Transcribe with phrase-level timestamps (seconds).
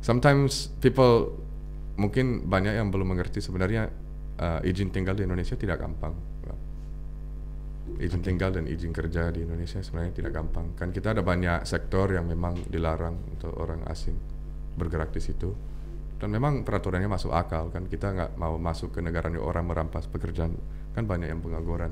[0.00, 1.36] sometimes people
[2.00, 3.92] mungkin banyak yang belum mengerti sebenarnya
[4.40, 6.16] uh, izin tinggal di Indonesia tidak gampang.
[8.00, 10.78] Izin tinggal dan izin kerja di Indonesia sebenarnya tidak gampang.
[10.78, 14.14] Kan kita ada banyak sektor yang memang dilarang untuk orang asing
[14.78, 15.50] bergerak di situ.
[16.20, 20.54] Dan memang peraturannya masuk akal kan kita nggak mau masuk ke negara orang merampas pekerjaan
[20.94, 21.90] kan banyak yang pengangguran.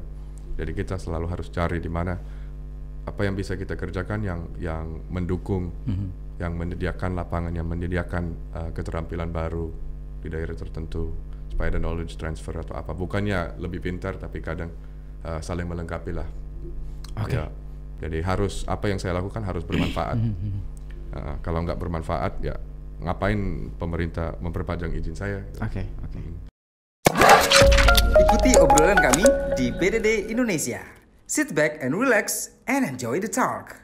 [0.55, 2.15] Jadi kita selalu harus cari di mana
[3.09, 6.09] apa yang bisa kita kerjakan yang yang mendukung, Mhm.
[6.39, 9.71] Yang menyediakan lapangan, yang menyediakan uh, keterampilan baru
[10.23, 11.15] di daerah tertentu
[11.51, 12.95] supaya ada knowledge transfer atau apa.
[12.95, 14.71] Bukannya lebih pintar tapi kadang
[15.27, 16.27] uh, saling melengkapi lah.
[17.19, 17.35] Oke.
[17.35, 17.51] Ya.
[17.99, 20.19] Jadi harus apa yang saya lakukan harus bermanfaat.
[21.09, 22.55] Uh, kalau nggak bermanfaat ya
[23.03, 25.43] ngapain pemerintah memperpanjang izin saya?
[25.59, 26.21] Oke, oke.
[28.19, 29.27] Ikuti obrolan kami
[29.59, 30.83] di BDD Indonesia.
[31.27, 33.83] Sit back and relax and enjoy the talk.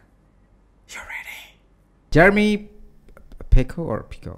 [0.88, 1.23] You're ready.
[2.14, 2.68] Jeremy
[3.50, 4.36] Pico or Pico?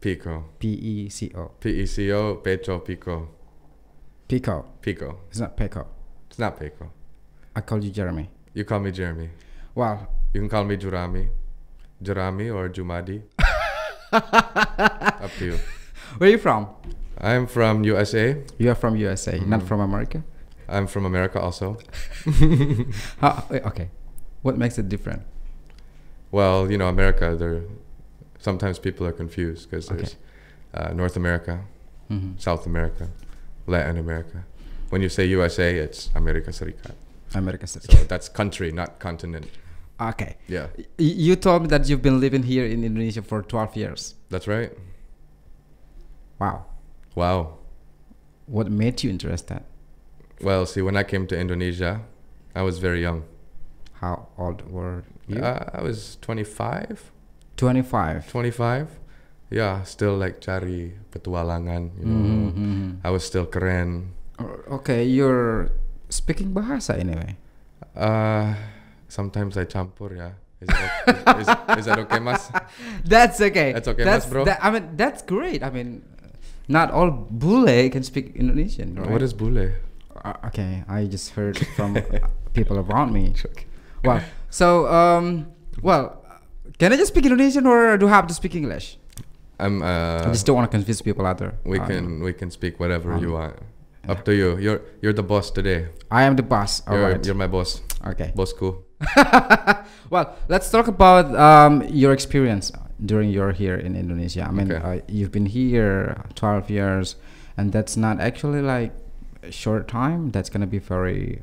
[0.00, 1.50] Pico, P E C O.
[1.58, 3.28] P E C O, Pecho Pico,
[4.28, 4.64] Pico.
[4.80, 5.18] Pico.
[5.28, 5.88] It's not Pico.
[6.30, 6.92] It's not Pico.
[7.56, 8.30] I called you Jeremy.
[8.54, 9.30] You call me Jeremy.
[9.74, 11.28] Well, You can call me Jurami,
[12.00, 13.22] Jurami or Jumadi.
[14.12, 15.58] Up to you.
[16.18, 16.68] where are you from?
[17.20, 18.44] I'm from USA.
[18.58, 19.66] You are from USA, not mm-hmm.
[19.66, 20.22] from America.
[20.68, 21.78] I'm from America also.
[23.20, 23.90] How, okay.
[24.42, 25.24] What makes it different?
[26.30, 27.36] Well, you know, America.
[27.36, 27.62] There,
[28.38, 29.96] sometimes people are confused because Okay.
[29.96, 30.16] there's
[30.74, 31.60] uh, North America,
[32.10, 32.38] Mhm.
[32.40, 33.08] South America,
[33.66, 34.44] Latin America.
[34.90, 36.94] When you say USA, it's America Serikat.
[37.34, 37.66] America.
[37.66, 39.46] So that's country, not continent.
[40.00, 40.36] okay.
[40.48, 40.86] Yeah, Y-
[41.28, 44.14] you told me that you've been living here in Indonesia for 12 years.
[44.30, 44.72] that's right.
[46.38, 46.66] Wow.
[47.14, 47.58] Wow.
[48.46, 49.60] What made you interested?
[50.40, 52.00] Well, see, when I came to Indonesia,
[52.54, 53.24] I was very young.
[54.00, 55.17] How old were you?
[55.36, 57.12] Uh, I was 25,
[57.56, 58.28] 25.
[58.30, 58.88] 25.
[59.50, 62.52] Yeah, still like cari petualangan, you know.
[62.52, 63.00] Mhm.
[63.04, 64.12] I was still keren.
[64.68, 65.72] Okay, you're
[66.08, 67.36] speaking bahasa anyway.
[67.96, 68.54] Uh,
[69.08, 70.36] sometimes I campur ya.
[70.60, 71.48] Is that okay, is,
[71.80, 72.50] is that okay, Mas?
[73.08, 73.72] That's okay.
[73.72, 74.44] That's okay, Mas, bro.
[74.44, 75.62] that- I mean, that's great.
[75.64, 76.02] I mean,
[76.68, 79.08] not all bule can speak Indonesian, right?
[79.08, 79.72] What is bule?
[80.12, 81.96] Uh, okay, I just heard from
[82.58, 83.32] people around me.
[84.04, 85.46] Well, so um,
[85.82, 86.24] well,
[86.78, 88.98] can I just speak Indonesian or do I have to speak English?
[89.60, 91.54] I'm uh I just don't want to confuse people out there.
[91.64, 93.56] we Uh, can we can speak whatever um, you want.
[94.08, 94.56] Up to you.
[94.56, 95.88] You're you're the boss today.
[96.10, 96.80] I am the boss.
[96.86, 97.26] All You're right.
[97.26, 97.82] you're my boss.
[98.06, 98.32] Okay.
[98.34, 98.80] Bosku.
[100.10, 102.72] well, let's talk about um, your experience
[103.04, 104.46] during your here in Indonesia.
[104.48, 104.80] I mean, Okay.
[104.82, 107.16] uh, you've been here 12 years,
[107.56, 108.92] and that's not actually like
[109.42, 110.30] a short time.
[110.30, 111.42] That's gonna be very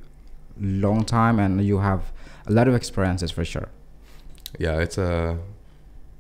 [0.60, 2.12] long time, and you have
[2.46, 3.70] a lot of experiences for sure.
[4.58, 5.38] Yeah, it's a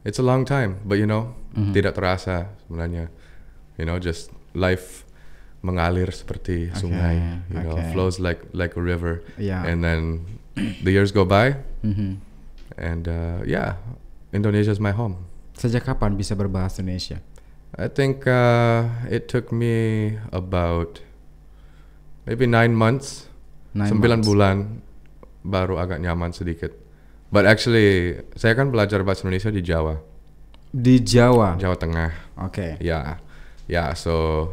[0.03, 1.71] it's a long time, but you know, Mhm.
[1.73, 3.09] tidak terasa sebenarnya.
[3.77, 5.03] You know, just life
[5.65, 7.89] mengalir seperti sungai, you know, okay.
[7.91, 9.25] flows like like a river.
[9.35, 9.65] Yeah.
[9.65, 10.25] And then
[10.55, 12.21] the years go by Mhm.
[12.77, 13.79] and uh, yeah,
[14.31, 15.25] Indonesia's my home.
[15.55, 17.23] Sejak kapan bisa berbahasa Indonesia?
[17.75, 20.99] I think uh, it took me about
[22.23, 23.27] maybe nine months,
[23.75, 24.27] Nine sembilan months.
[24.27, 24.55] bulan
[25.45, 26.73] baru agak nyaman sedikit.
[27.29, 30.01] But actually, saya kan belajar bahasa Indonesia di Jawa,
[30.69, 31.55] Di Jawa.
[31.55, 32.11] Jawa Tengah.
[32.41, 32.75] Oke.
[32.79, 33.21] Ya,
[33.65, 33.93] ya.
[33.93, 34.49] So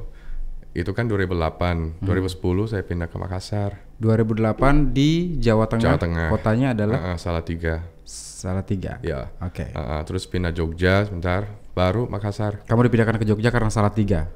[0.73, 2.07] itu kan 2008, Hmm.
[2.07, 2.33] 2010
[2.67, 5.85] saya pindah ke Makassar, 2008 di Jawa Tengah.
[5.85, 6.29] Jawa Tengah.
[6.29, 7.85] Kotanya adalah Uh, uh, Salatiga.
[8.07, 8.99] Salatiga.
[9.01, 9.29] Ya.
[9.39, 9.69] Oke.
[9.69, 12.65] Uh, uh, terus pindah Jogja sebentar, baru Makassar.
[12.65, 14.33] Kamu dipindahkan ke Jogja karena Salatiga.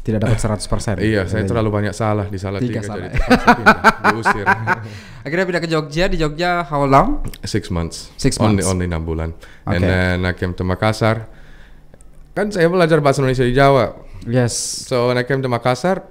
[0.00, 0.98] Tidak dapat 100%.
[0.98, 3.08] Iya, saya Jadi- terlalu banyak salah di Tiga Salatiga salah.
[3.12, 3.62] jadi
[4.10, 4.46] diusir.
[5.20, 6.04] Akhirnya pindah ke Jogja.
[6.06, 7.20] Di Jogja how long?
[7.42, 8.08] Six months.
[8.14, 8.66] Six only, months.
[8.66, 9.30] Only enam bulan.
[9.62, 9.74] Okay.
[9.74, 11.28] And then I came to Makassar.
[12.30, 13.94] Kan saya belajar bahasa Indonesia di Jawa.
[14.24, 14.52] Yes.
[14.86, 16.04] So when I came to Makassar,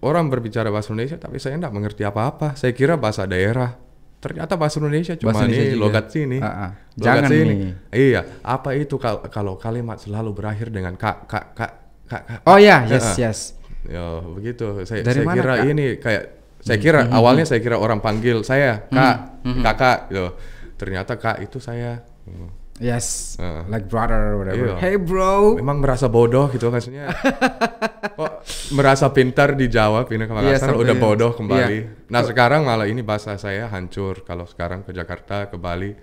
[0.00, 2.54] orang berbicara bahasa Indonesia, tapi saya nggak mengerti apa-apa.
[2.54, 3.76] Saya kira bahasa daerah.
[4.16, 5.84] Ternyata bahasa Indonesia cuma Bahasa Indonesia nih juga.
[5.84, 6.38] logat sini.
[6.40, 6.70] Ah, ah.
[6.94, 7.44] Logat Jangan sini.
[7.44, 7.72] nih.
[7.92, 11.72] Iya, apa itu kal- kalau kalimat selalu berakhir dengan kak kak kak
[12.08, 12.22] kak.
[12.24, 12.40] kak.
[12.48, 13.16] Oh ya, yes, Ah.
[13.20, 13.38] yes.
[13.84, 14.80] Ya, begitu.
[14.88, 15.66] Saya, Dari saya mana, kira Kak?
[15.68, 16.24] ini kayak
[16.64, 20.28] saya kira awalnya saya kira orang panggil saya, Kak, Kakak gitu.
[20.80, 22.00] Ternyata Kak itu saya.
[22.24, 22.64] Hmm.
[22.82, 23.38] Yes.
[23.38, 23.62] Ah.
[23.70, 24.74] Like brother or whatever.
[24.74, 24.82] Iya.
[24.82, 25.54] Hey bro.
[25.54, 27.06] Memang merasa bodoh gitu maksudnya.
[28.18, 28.32] Kok
[28.74, 31.78] merasa pintar di Jawa pindah ke Iya, Makassar udah bodoh kembali.
[31.78, 32.10] iya.
[32.10, 34.26] Nah, sekarang malah ini bahasa saya hancur.
[34.26, 35.94] Kalau sekarang ke Jakarta, ke Bali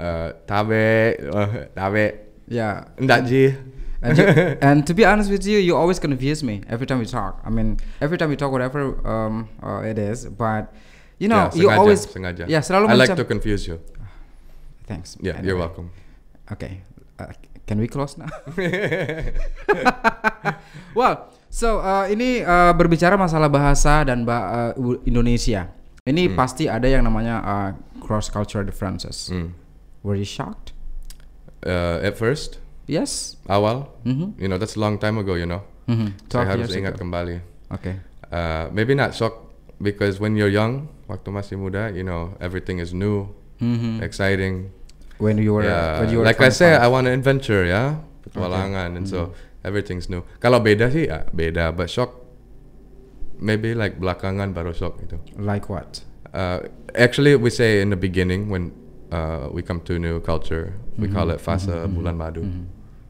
[0.00, 2.06] eh tabe, eh, tabe.
[2.50, 2.90] Yeah.
[2.98, 3.54] Enggak Ji.
[4.02, 4.24] And, you,
[4.64, 7.40] and to be honest with you, you always confuse me every time we talk.
[7.44, 10.72] I mean, every time we talk, whatever um, uh, it is, but
[11.18, 12.44] you know, Ya, you sengaja, always sengaja.
[12.48, 13.78] Yeah, selalu I like to confuse you.
[14.88, 15.16] Thanks.
[15.20, 15.60] Yeah, you're Anyway.
[15.60, 15.90] welcome.
[16.50, 16.80] Okay.
[17.18, 17.26] Uh,
[17.68, 18.26] Can we close now?
[20.98, 25.70] well, so uh, ini uh, berbicara masalah bahasa dan ba- uh, Indonesia.
[26.02, 27.70] Ini pasti ada yang namanya uh,
[28.02, 29.30] cross cultural differences.
[29.30, 29.54] Hmm.
[30.02, 30.72] Were you shocked?
[31.62, 32.58] Uh, at first,
[32.90, 33.38] Yes.
[33.46, 34.34] awal, Mhm.
[34.34, 35.62] you know, that's a long time ago, you know.
[35.86, 36.18] Mhm.
[36.26, 37.06] Saya 12 harus ingat ago.
[37.06, 37.36] kembali.
[37.70, 38.02] Okay.
[38.26, 39.46] Uh, maybe not shock
[39.78, 43.30] because when you're young, waktu masih muda, you know, everything is new,
[43.62, 44.02] Mhm.
[44.02, 44.74] exciting.
[45.22, 46.82] When you were, Yeah, when you were like I say, 25.
[46.82, 49.68] I want an adventure, ya, petualangan, and so Mm-hmm.
[49.68, 50.24] everything's new.
[50.40, 51.70] Kalau beda sih, ya beda.
[51.70, 52.16] But shock,
[53.38, 55.20] maybe like belakangan baru shock gitu.
[55.36, 56.02] like what?
[56.32, 56.64] Uh,
[56.94, 58.70] actually, we say in the beginning when
[59.10, 61.36] uh, we come to a new culture, we call Mm-hmm.
[61.36, 62.46] it fase bulan madu,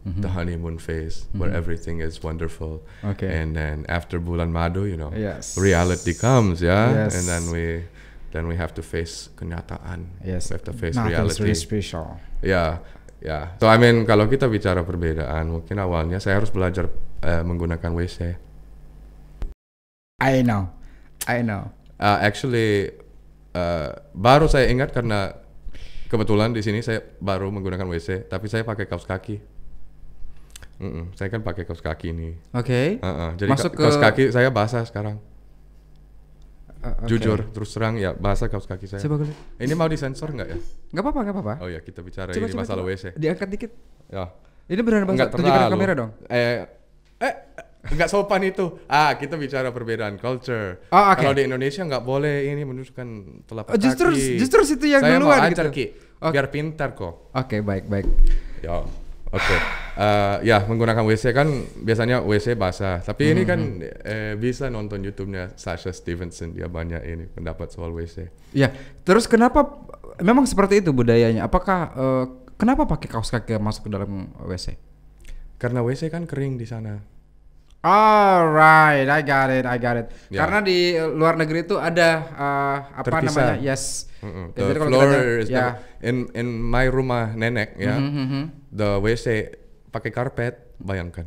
[0.00, 2.80] the honeymoon phase where everything is wonderful.
[3.04, 3.10] Mm-hmm.
[3.12, 3.28] Okay.
[3.36, 5.60] And then after bulan madu, you know, Yes.
[5.60, 7.12] reality comes, yeah, Yes.
[7.20, 7.84] and then we
[8.32, 10.08] then we have to face kenyataan.
[10.24, 10.48] Yes.
[10.48, 11.40] we have to face Nothing's reality.
[11.44, 12.16] really special.
[12.40, 12.80] Ya,
[13.20, 13.52] ya.
[13.60, 16.88] So I mean kalau kita bicara perbedaan, mungkin awalnya saya harus belajar
[17.20, 18.40] eh, menggunakan WC.
[20.20, 20.68] I know.
[21.28, 21.72] I know.
[22.00, 22.88] Uh, actually
[23.52, 25.36] uh, baru saya ingat karena
[26.08, 29.40] kebetulan di sini saya baru menggunakan WC, tapi saya pakai kaos kaki.
[30.80, 32.32] Mm-mm, saya kan pakai kaos kaki ini.
[32.50, 32.96] Oke.
[32.98, 35.20] Uh-uh, jadi Masuk ka- kaos ke- kaki saya basah sekarang.
[36.80, 37.06] Uh, oke.
[37.06, 38.96] Jujur, terus terang ya basah kaos kaki saya.
[38.98, 39.28] Coba gue.
[39.58, 40.56] Ini mau disensor nggak ya?
[40.90, 41.54] Nggak apa-apa, nggak apa-apa.
[41.60, 42.92] Oh ya kita bicara Coba, ini coba, masalah coba.
[42.96, 43.04] WC.
[43.14, 43.70] Diangkat dikit.
[44.08, 44.24] Ya.
[44.66, 45.28] Ini beneran bahasa.
[45.28, 45.72] Tunjukkan ke terlalu.
[45.76, 46.10] kamera dong.
[46.24, 46.56] Eh,
[47.20, 47.34] eh,
[47.86, 48.64] enggak sopan itu.
[48.86, 50.88] Ah, kita bicara perbedaan culture.
[50.88, 51.20] Oh, oke.
[51.20, 53.08] Kalau di Indonesia nggak boleh ini menunjukkan
[53.44, 54.40] telapak Oh, justru kaki.
[54.40, 55.76] justru situ yang Saya duluan mau ajar gitu.
[55.76, 55.84] Ki,
[56.18, 56.32] Oke.
[56.32, 57.28] biar pintar kok.
[57.30, 58.06] Oke, baik, baik.
[58.62, 58.80] Ya.
[59.30, 59.56] Oke.
[60.00, 61.46] Eh, ya, menggunakan WC kan
[61.78, 62.98] biasanya WC basah.
[62.98, 64.02] Tapi ini kan Mm-hmm.
[64.02, 66.50] eh, bisa nonton YouTube-nya Sasha Stevenson.
[66.56, 68.26] Dia banyak ini pendapat soal WC.
[68.50, 68.74] Ya,
[69.06, 69.66] terus kenapa
[70.18, 71.46] memang seperti itu budayanya?
[71.46, 72.24] Apakah eh,
[72.58, 74.74] kenapa pakai kaos kaki masuk ke dalam WC?
[75.60, 76.98] Karena WC kan kering di sana.
[77.80, 80.06] Alright, I got it, I got it.
[80.28, 80.44] Ya.
[80.44, 83.56] Karena di luar negeri itu ada eh, apa Terpisah.
[83.56, 83.56] namanya?
[83.64, 84.04] Yes.
[84.20, 84.52] Mm-mm.
[84.52, 85.56] Jadi The kalau floor kita- is ya.
[85.56, 87.96] never- in in my rumah nenek ya.
[87.96, 88.42] Mhm, mhm.
[88.68, 89.26] The WC
[89.88, 91.24] pakai karpet, bayangkan.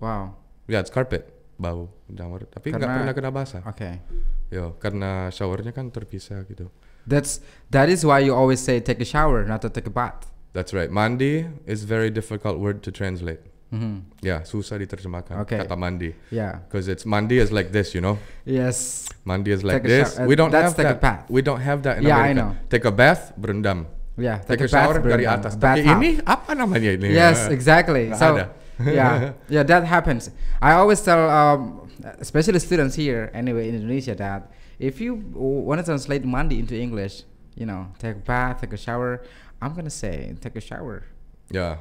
[0.00, 0.40] Wow.
[0.64, 3.60] Ya, it's carpet, bau jamur, tapi nggak pernah kena basah.
[3.68, 4.00] Oke.
[4.48, 6.72] Yo, karena showernya kan terpisah gitu.
[7.04, 7.38] That's
[7.68, 10.24] that is why you always say take a shower, not to take a bath.
[10.56, 10.88] That's right.
[10.88, 13.44] Mandi is very difficult word to translate.
[13.66, 14.22] Mhm.
[14.22, 15.58] Ya, susah diterjemahkan Oke.
[15.58, 16.14] kata mandi.
[16.30, 16.62] Yeah.
[16.70, 18.14] Because it's mandi is like this, you know.
[18.46, 19.08] Yes.
[19.26, 20.14] Mandi is like Take this.
[20.14, 21.02] shower- we don't that's have take a that.
[21.02, 21.22] bath.
[21.26, 22.54] We don't have that in Yeah, I know.
[22.70, 23.90] Take a bath, berendam.
[24.14, 24.38] Yeah.
[24.46, 25.58] Take, a shower dari atas.
[25.58, 27.10] a Tapi ini apa namanya ini?
[27.10, 28.14] Yes, exactly.
[28.14, 28.44] Nggak So ada.
[28.86, 30.30] yeah, yeah, that happens.
[30.60, 31.88] I always tell, um,
[32.20, 37.24] especially students here, anyway, in Indonesia, that if you want to translate mandi into English,
[37.56, 39.24] you know, take a bath, take a shower,
[39.64, 41.08] I'm gonna say take a shower,
[41.48, 41.80] Ya.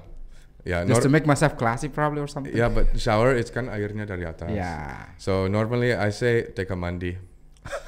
[0.66, 2.50] Ya, just to make myself classy, probably or something.
[2.50, 4.50] ya, but shower it's kan airnya dari atas.
[4.50, 5.14] Yeah.
[5.22, 7.22] So normally I say take a mandi.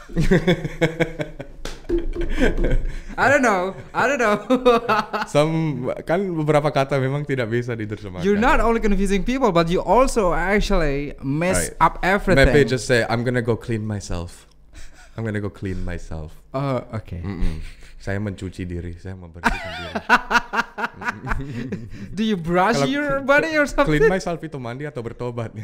[3.18, 3.74] I don't know.
[3.94, 4.38] I don't know.
[5.34, 5.54] Some
[6.06, 8.22] kan beberapa kata memang tidak bisa diterjemahkan.
[8.22, 11.82] You're not only confusing people, but you also actually mess Right.
[11.82, 12.46] up everything.
[12.46, 14.46] Maybe just say I'm gonna go clean myself.
[15.18, 16.38] I'm gonna go clean myself.
[16.54, 17.26] Oh, okay.
[17.26, 17.66] Mm-mm.
[18.08, 19.94] Saya mencuci diri, saya membersihkan diri.
[22.16, 24.00] Do you brush Kalau your body or something?
[24.00, 25.52] clean myself itu mandi atau bertobat?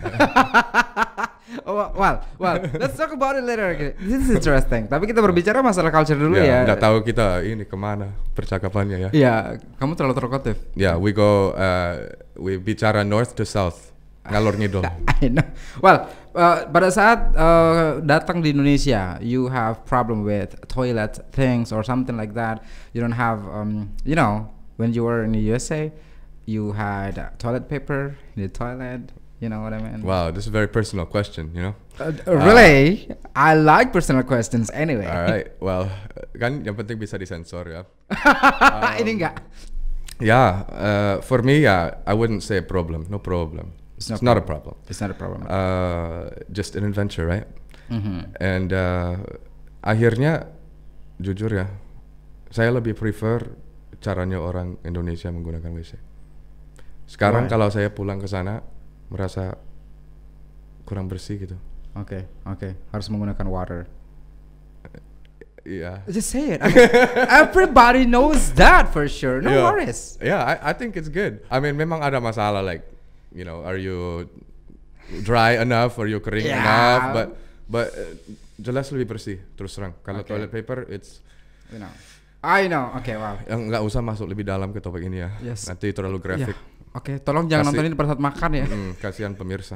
[1.63, 3.77] Oh, well, well, let's talk about it later.
[3.77, 3.93] Okay.
[4.01, 4.89] This is interesting.
[4.89, 6.65] Tapi kita berbicara masalah culture dulu ya.
[6.65, 9.09] Nggak tahu kita ini ke mana percakapannya ya.
[9.13, 9.35] Iya,
[9.77, 10.55] kamu terlalu terkotif.
[10.73, 13.92] Ya, we go, uh, we bicara north to south,
[14.27, 14.83] ngalor ngidol.
[15.19, 15.47] I know.
[15.83, 21.83] Well, uh, pada saat uh, datang di Indonesia, you have problem with toilet things or
[21.83, 22.63] something like that.
[22.95, 24.47] You don't have, um, you know,
[24.79, 25.91] when you were in the USA,
[26.45, 29.11] you had uh, toilet paper in the toilet.
[29.43, 30.07] You know what I mean?
[30.07, 31.75] Wow, this is a very personal question, you know.
[31.99, 33.11] Uh, really?
[33.35, 35.03] I like personal questions anyway.
[35.03, 35.91] Alright, well,
[36.39, 37.83] kan yang penting bisa disensor ya.
[39.03, 39.43] Ini enggak.
[40.23, 43.11] Yeah, uh, for me, yeah, I wouldn't say a problem.
[43.11, 43.75] No problem.
[43.97, 44.75] It's It's, no not a problem.
[44.89, 45.45] It's not a problem.
[45.45, 47.45] Uh, just an adventure, right?
[47.89, 48.33] Mhm.
[48.41, 49.15] And uh,
[49.83, 50.49] akhirnya,
[51.21, 51.67] jujur ya,
[52.49, 53.53] saya lebih prefer
[54.01, 55.95] caranya orang Indonesia menggunakan WC.
[57.07, 57.51] Sekarang Why?
[57.51, 58.63] kalau saya pulang ke sana,
[59.07, 59.55] merasa
[60.83, 61.55] kurang bersih gitu.
[61.93, 62.73] Oke, oke.
[62.89, 63.81] Harus menggunakan water.
[65.63, 66.03] Iya.
[66.11, 66.59] Just say it.
[66.59, 66.91] I mean,
[67.31, 69.39] everybody knows that for sure.
[69.39, 69.63] No Yeah.
[69.63, 70.19] worries.
[70.19, 71.39] Yeah, I, I think it's good.
[71.47, 72.83] I mean, memang ada masalah like,
[73.33, 74.29] you know, are you
[75.21, 76.61] dry enough, are you kering Yeah.
[76.61, 77.27] enough, but
[77.65, 78.13] but uh,
[78.55, 79.97] jelas lebih bersih terus terang.
[80.01, 80.37] Kalau Okay.
[80.37, 81.19] toilet paper, it's
[81.73, 81.89] You know.
[82.43, 82.91] I know.
[83.01, 83.39] Okay, wow.
[83.49, 85.31] yang nggak usah masuk lebih dalam ke topik ini ya.
[85.41, 85.65] Yes.
[85.65, 86.53] Nanti terlalu grafik.
[86.93, 88.65] Oke, tolong jangan Kasih- nonton ini pada saat makan ya.
[88.69, 89.73] Hmm, kasihan pemirsa.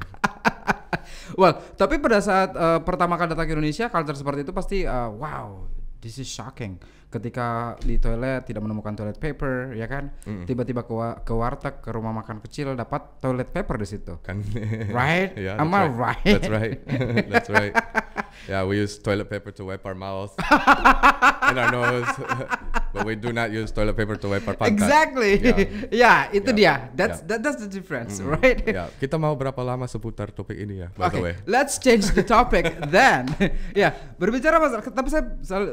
[1.39, 5.09] well, tapi pada saat uh, pertama kali datang ke Indonesia, culture seperti itu pasti uh,
[5.09, 5.65] wow,
[5.97, 6.77] this is shocking.
[7.07, 10.11] Ketika di toilet tidak menemukan toilet paper, ya kan?
[10.43, 14.19] Tiba-tiba ke, wa- ke warteg, ke rumah makan kecil dapat toilet paper di situ.
[14.19, 14.43] Kan
[14.91, 15.31] Right?
[15.33, 16.19] Yeah, Am I right?
[16.21, 16.77] That's right.
[17.31, 17.71] that's right.
[18.47, 22.07] Yeah, we use toilet paper to wipe our mouth and our nose,
[22.97, 24.73] but we do not use toilet paper to wipe our pantat.
[24.73, 25.37] Exactly.
[25.37, 25.61] Yeah.
[26.03, 26.65] ya, itu dia.
[26.65, 26.77] Yeah.
[26.97, 27.29] That's Yeah.
[27.29, 28.57] that, that's the difference, right?
[28.65, 30.89] Ya, kita mau berapa lama seputar topik ini ya?
[30.97, 31.33] By Oke, the way.
[31.45, 33.29] let's change the topic then.
[33.77, 35.23] ya, berbicara masalah, tapi saya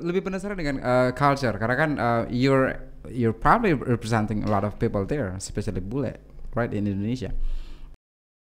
[0.04, 2.76] lebih penasaran dengan uh, culture karena kan uh, you're
[3.09, 6.12] you're probably representing a lot of people there, especially bule,
[6.52, 7.33] right in Indonesia.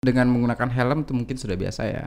[0.03, 2.05] Dengan menggunakan helm itu mungkin sudah biasa ya.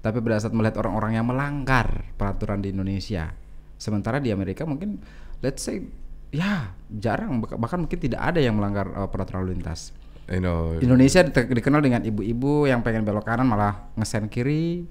[0.00, 3.32] Tapi pada saat melihat orang-orang yang melanggar peraturan di Indonesia,
[3.76, 5.00] sementara di Amerika mungkin
[5.40, 5.84] let's say
[6.30, 9.90] ya jarang bah- bahkan mungkin tidak ada yang melanggar uh, peraturan lalu lintas.
[10.30, 14.86] You know, Indonesia di- dikenal dengan ibu-ibu yang pengen belok kanan malah ngesen kiri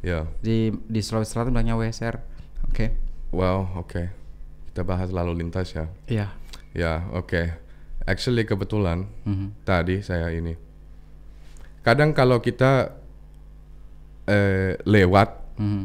[0.00, 0.24] ya.
[0.40, 2.16] di di Sulawesi Selatan bilangnya WSR.
[2.64, 2.96] Oke.
[3.28, 4.08] Well, oke.
[4.72, 5.84] Kita bahas lalu lintas ya.
[6.06, 6.26] Iya.
[6.72, 7.52] Ya, oke.
[8.02, 9.52] Actually kebetulan Mhm.
[9.62, 10.56] tadi saya ini.
[11.80, 12.96] Kadang kalau kita
[14.24, 15.28] eh, lewat
[15.58, 15.84] Mhm.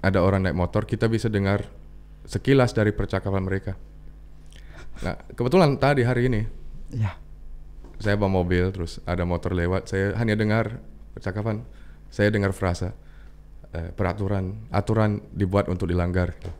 [0.00, 1.68] ada orang naik motor, kita bisa dengar
[2.28, 3.72] sekilas dari percakapan mereka.
[5.00, 6.42] Nah, kebetulan tadi hari ini
[6.92, 7.16] Iya.
[7.98, 10.78] saya bawa mobil, terus ada motor lewat, saya hanya dengar
[11.16, 11.64] percakapan,
[12.12, 12.92] saya dengar frasa
[13.68, 16.32] eh, peraturan, aturan dibuat untuk dilanggar.
[16.36, 16.50] Gitu.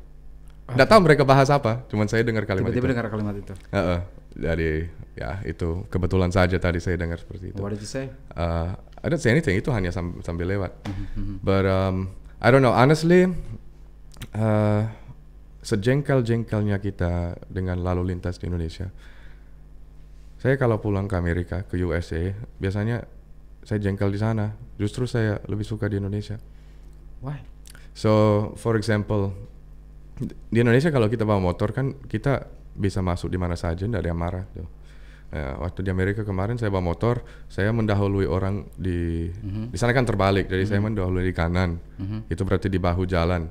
[0.69, 2.93] Nggak tahu mereka bahas apa, cuman saya dengar kalimat Tiba-tiba itu.
[2.93, 3.53] dengar kalimat itu.
[3.73, 4.01] Heeh.
[4.39, 4.71] Jadi
[5.17, 7.59] ya itu kebetulan saja tadi saya dengar seperti itu.
[7.59, 8.13] What did you say?
[8.37, 9.57] Uh, I don't say anything.
[9.57, 10.77] Itu hanya sam- sambil lewat.
[11.41, 12.77] But um, I don't know.
[12.77, 13.25] Honestly,
[14.37, 14.81] uh,
[15.69, 18.89] sejengkel-jengkelnya kita dengan lalu lintas di Indonesia.
[20.41, 23.05] Saya kalau pulang ke Amerika, ke USA, biasanya
[23.67, 24.57] saya jengkel di sana.
[24.81, 26.41] Justru saya lebih suka di Indonesia.
[27.21, 27.45] Why?
[27.93, 29.35] So, for example,
[30.49, 34.09] di Indonesia kalau kita bawa motor kan kita bisa masuk di mana saja, tidak ada
[34.09, 34.45] yang marah.
[34.55, 34.78] Tuh.
[35.29, 37.21] Ya, waktu di Amerika kemarin saya bawa motor,
[37.53, 39.29] saya mendahului orang di
[39.69, 41.77] di sana kan terbalik, jadi saya mendahului di kanan.
[42.27, 43.45] Itu berarti di bahu jalan.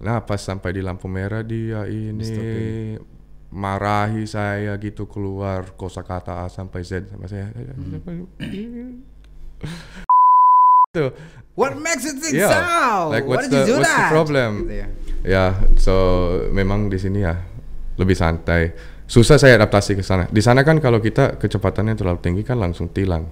[0.00, 2.96] Nah, pas sampai di lampu merah dia ini
[3.50, 7.52] marahi saya gitu keluar kosakata A sampai Z sama saya.
[10.90, 11.10] Tuh.
[11.54, 12.50] What makes it think Yeah.
[12.50, 13.12] so?
[13.12, 14.50] Like, What what's you the- do what's the problem?
[14.66, 14.86] Gitu ya.
[15.20, 15.44] Ya,
[15.76, 15.94] so
[16.50, 17.36] memang di sini ya
[17.94, 18.72] lebih santai.
[19.10, 20.30] Susah saya adaptasi ke sana.
[20.30, 23.26] Di sana kan kalau kita kecepatannya terlalu tinggi kan langsung tilang.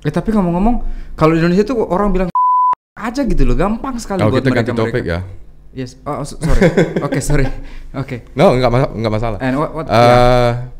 [0.00, 0.80] Eh tapi ngomong-ngomong,
[1.12, 2.28] kalau di Indonesia tuh orang bilang
[2.96, 5.20] aja gitu loh, gampang sekali Kalau buat kita mereka ganti topik ya.
[5.76, 6.00] Yes.
[6.08, 6.72] Oh, so- sorry.
[7.06, 7.44] Oke, sorry.
[7.92, 8.24] Oke.
[8.32, 9.38] No, nggak masa nggak masalah.
[9.44, 10.72] And what what Uh, yeah,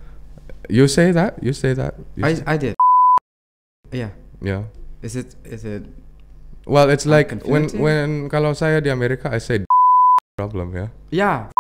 [0.73, 1.93] You say that, you say that.
[2.17, 2.73] You I say- I did.
[3.93, 4.17] Yeah.
[4.41, 4.73] yeah.
[5.05, 5.85] Is it is it
[6.65, 9.69] Well, it's like when when kalau saya di Amerika I say
[10.41, 10.89] problem ya.
[11.13, 11.53] Yeah.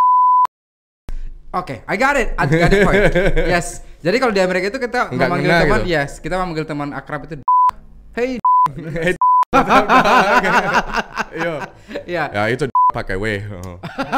[1.54, 2.34] Oke, I got it.
[2.34, 3.02] I got the point.
[3.54, 3.87] yes.
[4.02, 5.94] Jadi kalau di Amerika itu kita Nggak memanggil teman, gitu.
[5.94, 7.34] yes, kita memanggil teman akrab itu
[8.11, 8.42] Hey.
[11.34, 11.54] Iya.
[12.06, 12.25] Ya.
[12.30, 13.25] Ya itu pakai W.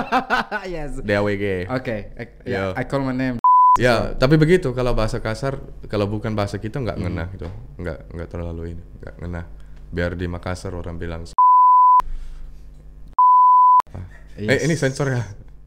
[0.73, 0.97] Yes.
[1.00, 1.69] DAWG.
[1.69, 1.97] Oke.
[2.45, 2.76] Yeah, Iya.
[2.76, 3.37] I call my name.
[3.76, 5.61] Ya, tapi begitu kalau bahasa kasar,
[5.93, 7.12] kalau bukan bahasa kita nggak Hmm.
[7.12, 9.43] ngena gitu, nggak nggak terlalu ini, nggak ngena.
[9.93, 11.28] Biar di Makassar orang bilang,
[14.40, 15.21] eh ini sensor ya?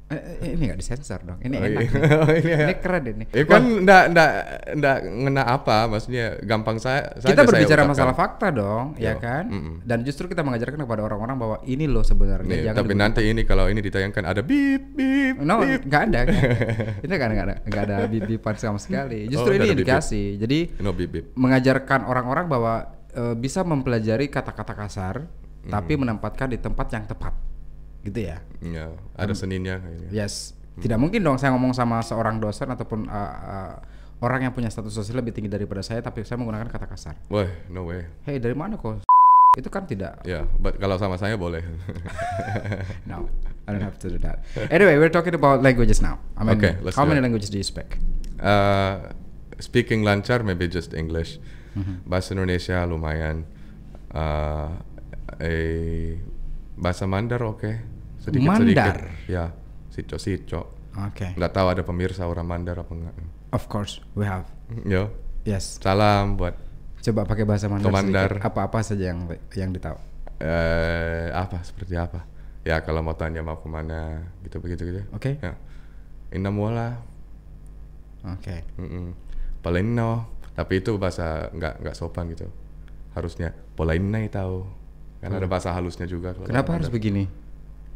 [0.10, 1.38] Eh, eh, ini nggak disensor dong.
[1.38, 1.70] Ini Oh, enak.
[1.70, 1.80] iya.
[1.80, 1.90] nih.
[2.20, 2.60] Oh, ini ya.
[2.66, 3.26] Ini keren ini.
[3.30, 4.32] Eh, kan nggak nggak
[4.74, 7.14] nggak ngena apa, maksudnya gampang saya.
[7.16, 7.92] kita saya berbicara ucapkan.
[7.94, 9.14] masalah fakta dong, ya Iya.
[9.16, 9.44] kan?
[9.48, 9.76] Mm-mm.
[9.84, 12.50] Dan justru kita mengajarkan kepada orang-orang bahwa ini loh sebenarnya.
[12.50, 15.36] Nih, jangan tapi nanti ini kalau ini ditayangkan ada bip bip.
[15.40, 15.86] No, bip.
[15.86, 16.20] nggak ada.
[16.20, 16.34] ada.
[17.06, 19.30] Itu kan nggak ada, nggak ada bip-bipan sama sekali.
[19.30, 20.36] Justru Oh, ini indikasi.
[20.36, 21.26] Jadi No bip bip.
[21.34, 22.74] mengajarkan orang-orang bahwa
[23.10, 25.16] eh, bisa mempelajari kata-kata kasar,
[25.64, 26.02] tapi Hmm.
[26.04, 27.34] menempatkan di tempat yang tepat,
[28.04, 28.40] gitu ya.
[28.64, 30.10] Ya, ada seninnya kayaknya.
[30.12, 30.56] Yes.
[30.80, 33.74] Tidak mungkin dong saya ngomong sama seorang dosen ataupun uh, uh,
[34.24, 37.16] orang yang punya status sosial lebih tinggi daripada saya, tapi saya menggunakan kata kasar.
[37.28, 38.08] Wah, no way.
[38.24, 39.04] Hei, dari mana kok?
[39.60, 40.24] Itu kan tidak.
[40.24, 41.64] Ya, but kalau sama saya boleh.
[43.10, 43.26] No,
[43.68, 44.46] I don't have to do that.
[44.70, 46.22] Anyway, we're talking about languages now.
[46.38, 47.26] I mean, Okay, let's how many it.
[47.26, 47.98] languages do you speak?
[48.40, 49.12] Uh,
[49.60, 51.42] speaking lancar, maybe just English.
[51.76, 52.08] Mm-hmm.
[52.08, 53.50] Bahasa Indonesia lumayan.
[54.14, 54.80] Uh,
[55.42, 56.22] eh,
[56.80, 57.72] bahasa Mandar oke.
[58.20, 58.80] Sedikit sedikit.
[58.80, 58.98] Mandar?
[59.28, 59.52] Ya,
[59.92, 60.62] sico sico.
[61.14, 61.36] Okay.
[61.36, 63.16] Nggak tahu ada pemirsa orang Mandar apa enggak.
[63.52, 64.48] Of course, we have.
[64.88, 65.12] Yo,
[65.44, 65.78] Yes.
[65.80, 66.56] salam buat
[67.00, 67.92] Coba pakai bahasa Mandar.
[68.28, 68.44] Sedikit.
[68.44, 69.24] Apa-apa saja yang
[69.56, 69.96] yang ditahu.
[70.40, 72.24] eh apa seperti apa?
[72.64, 75.02] Ya kalau mau tanya mau ke mana gitu begitu gitu.
[75.12, 75.36] Oke.
[75.40, 75.56] Ya.
[76.32, 77.00] Inamuala.
[78.24, 78.64] Oke.
[78.76, 79.16] Mm-mm.
[79.64, 80.28] Palino.
[80.56, 82.52] Tapi itu bahasa nggak nggak sopan gitu.
[83.16, 84.68] Harusnya polainai tahu.
[85.20, 86.32] Kan ada bahasa halusnya juga.
[86.32, 86.98] kalau Kenapa harus Mandar.
[87.00, 87.24] begini?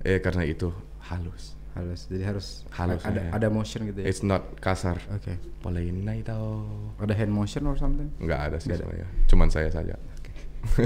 [0.03, 0.69] Eh karena itu
[1.07, 1.55] halus.
[1.73, 2.05] Halus.
[2.05, 3.31] Jadi harus Halus, ada ya.
[3.33, 4.05] ada motion gitu ya.
[4.05, 4.99] It's not kasar.
[5.09, 5.41] Oke.
[5.59, 6.67] Polainai tahu.
[7.01, 8.13] Ada hand motion or something?
[8.21, 8.85] Nggak ada sih ada.
[8.85, 9.07] sebenarnya.
[9.25, 9.95] Cuman saya saja.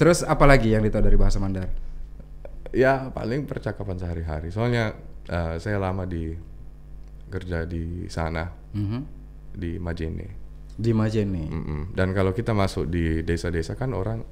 [0.00, 1.68] Terus apa lagi yang ditahu dari bahasa Mandar?
[2.70, 4.48] ya paling percakapan sehari-hari.
[4.50, 4.94] Soalnya
[5.26, 6.30] eh, saya lama di
[7.26, 9.00] kerja di sana Mhm.
[9.54, 10.26] di Majene.
[10.74, 11.44] Di Majene.
[11.50, 11.82] Mm-mm.
[11.92, 14.22] Dan kalau kita masuk di desa-desa kan orang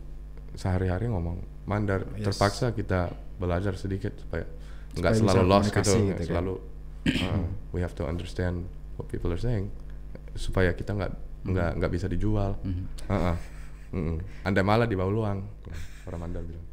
[0.59, 1.39] sehari-hari ngomong
[1.71, 2.03] Mandar.
[2.19, 2.35] Yes.
[2.35, 4.43] Terpaksa kita belajar sedikit supaya
[4.99, 6.27] nggak selalu lost gitu, gitu kan.
[6.27, 6.55] selalu.
[7.07, 8.67] uh, we have to understand
[8.99, 9.71] what people are saying
[10.35, 11.13] supaya kita nggak
[11.47, 12.59] nggak nggak bisa dijual.
[12.67, 12.85] Mhm.
[13.07, 13.37] Uh-uh.
[13.89, 14.19] Mm-mm.
[14.45, 15.39] Anda malah di bawah luang.
[16.05, 16.67] Orang Mandar bilang.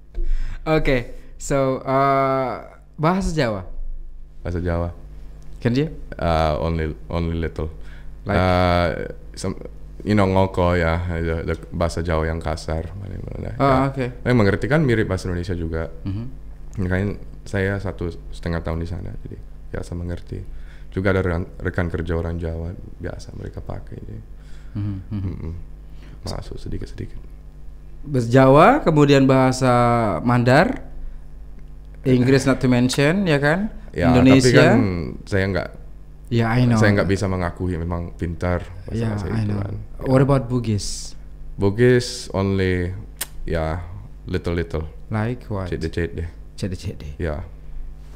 [0.67, 2.65] Oke, so uh,
[2.97, 3.63] bahasa Jawa.
[4.41, 4.89] Bahasa Jawa.
[5.63, 5.93] Can you?
[6.17, 7.69] Uh, only only little.
[8.25, 8.35] Like?
[8.41, 8.89] Uh,
[9.37, 9.55] some,
[10.05, 11.01] you know ngoko ya,
[11.69, 12.93] bahasa Jawa yang kasar.
[12.93, 13.51] mana-mana.
[13.57, 13.77] Oh, Ya.
[13.89, 14.05] oke.
[14.21, 15.89] Saya mengerti kan mirip bahasa Indonesia juga.
[16.05, 16.25] Mhm.
[16.77, 17.07] Makanya
[17.43, 19.37] saya satu setengah tahun di sana, jadi
[19.71, 20.39] biasa mengerti.
[20.89, 23.97] Juga ada rekan, rekan kerja orang Jawa biasa mereka pakai.
[23.97, 24.19] Jadi,
[24.75, 25.19] Mhm, mhm.
[25.25, 25.53] mm-mm.
[26.23, 27.19] masuk sedikit-sedikit.
[28.01, 29.73] Bahasa Jawa, kemudian bahasa
[30.21, 30.85] Mandar,
[32.03, 33.73] Inggris not to mention, ya kan?
[33.89, 34.45] Ya, Indonesia.
[34.45, 34.77] tapi kan
[35.25, 35.69] saya nggak,
[36.25, 36.81] Ya, I know.
[36.81, 39.61] saya nggak bisa mengakui memang pintar bahasa Ya, bahasa I itu know.
[39.61, 39.75] kan.
[40.09, 41.13] What about Bugis?
[41.53, 42.91] Bugis only,
[43.45, 43.85] ya
[44.25, 45.69] little-little, Like what?
[45.69, 46.25] cede-cede.
[46.57, 47.13] Cede-cede.
[47.21, 47.45] Ya,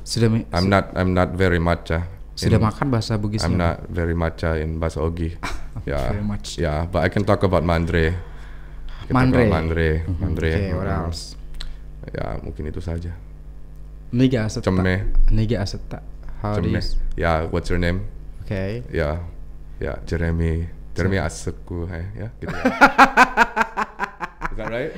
[0.02, 1.94] Sudah I'm not, I'm not very much.
[1.94, 3.62] ah, sudah in- makan bahasa Bugis I'm nggak?
[3.62, 5.38] not very much ah, in bahasa Ogi.
[5.86, 6.58] yeah, very much.
[6.58, 8.18] Yeah, but I can talk about Mandre.
[9.06, 9.38] Kita Mandre.
[9.38, 10.50] talk about Mandre, Mandre.
[10.50, 10.98] Okay, what mm.
[11.06, 11.22] else?
[12.10, 13.14] Ya, mungkin itu saja.
[14.10, 14.66] Niga Aseta.
[14.66, 15.14] Ceme.
[15.30, 16.02] Niga Aseta.
[16.42, 16.80] How do you?
[17.20, 18.08] Ya, what's your name?
[18.48, 18.84] Okay.
[18.92, 19.20] Ya,
[19.80, 20.72] ya, Jeremy.
[20.96, 22.52] Jeremy Asekku, eh, ya, gitu.
[22.52, 22.64] ya.
[24.52, 24.92] Is that right?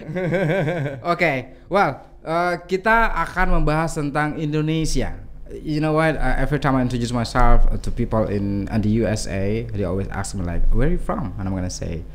[1.13, 1.31] Oke,
[1.69, 5.17] well, uh, kita akan membahas tentang Indonesia.
[5.51, 6.15] You know what?
[6.15, 10.34] Uh, every time I introduce myself to people in, in the USA, they always ask
[10.34, 12.08] me like, "Where are you from?" And I'm gonna say,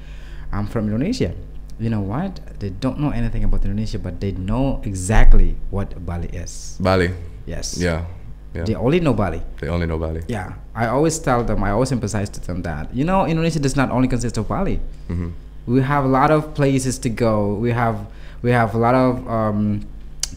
[0.50, 1.36] "I'm from Indonesia."
[1.76, 2.40] You know what?
[2.58, 6.80] They don't know anything about Indonesia, but they know exactly what Bali is.
[6.80, 7.12] Bali.
[7.44, 7.76] Yes.
[7.76, 8.08] Yeah.
[8.56, 8.64] Yeah.
[8.64, 9.42] They only know Bali.
[9.60, 10.22] They only know Bali.
[10.28, 10.54] Yeah.
[10.74, 11.62] I always tell them.
[11.62, 14.80] I always emphasize to them that you know Indonesia does not only consist of Bali.
[15.08, 15.32] Mhm.
[15.66, 17.58] we have a lot of places to go.
[17.58, 17.98] We have
[18.42, 19.82] we have a lot of um,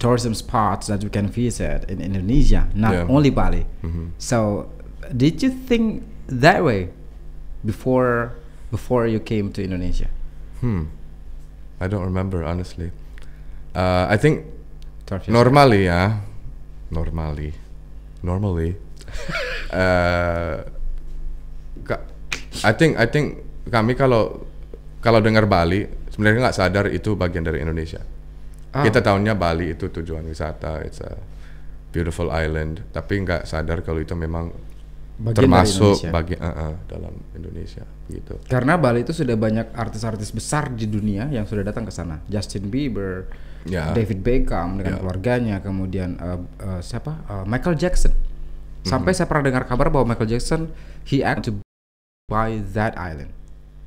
[0.01, 3.05] tourism spots that we can visit in Indonesia, not Yeah.
[3.05, 3.69] only Bali.
[3.86, 4.17] Mhm.
[4.17, 4.65] So,
[5.13, 6.89] did you think that way
[7.62, 8.34] before
[8.73, 10.10] before you came to Indonesia?
[10.65, 10.89] Hmm.
[11.77, 12.89] I don't remember honestly.
[13.77, 14.45] Uh, I think
[15.29, 16.25] normally ya,
[16.89, 17.53] normally,
[18.21, 18.75] normally.
[19.73, 20.65] uh,
[22.60, 24.45] I think I think kami kalau
[24.99, 28.03] kalau dengar Bali sebenarnya nggak sadar itu bagian dari Indonesia.
[28.75, 28.84] Ah.
[28.86, 31.17] Kita tahunya Bali itu tujuan wisata, it's a
[31.89, 34.51] beautiful island, tapi nggak sadar kalau itu memang
[35.19, 38.39] Bagian termasuk bagian uh, uh, dalam Indonesia gitu.
[38.47, 42.23] Karena Bali itu sudah banyak artis-artis besar di dunia yang sudah datang ke sana.
[42.32, 43.27] Justin Bieber,
[43.67, 43.91] Ya.
[43.91, 45.00] David Beckham dengan Ya.
[45.04, 47.19] keluarganya, kemudian uh, uh, siapa?
[47.28, 48.15] Uh, Michael Jackson.
[48.82, 49.17] Sampai Mhm.
[49.19, 50.72] saya pernah dengar kabar bahwa Michael Jackson
[51.04, 51.60] he act to
[52.26, 53.36] buy that island.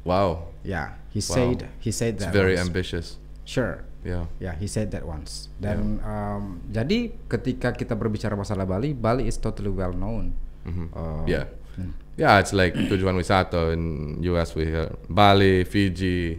[0.04, 1.32] Wow, Yeah, he Wow.
[1.32, 2.34] said he said it's that.
[2.34, 2.66] very once.
[2.68, 3.06] ambitious.
[3.42, 3.82] Sure.
[4.02, 4.26] Yeah.
[4.38, 5.46] Yeah, he said that once.
[5.56, 10.34] Dan um, jadi ketika kita berbicara masalah Bali, Bali is totally well known.
[10.66, 10.86] Mhm.
[10.90, 11.46] Uh, yeah.
[11.78, 11.94] hmm.
[12.14, 16.36] Yeah, it's like tujuan wisata in US we hear Bali, Fiji,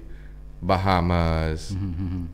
[0.64, 1.76] Bahamas.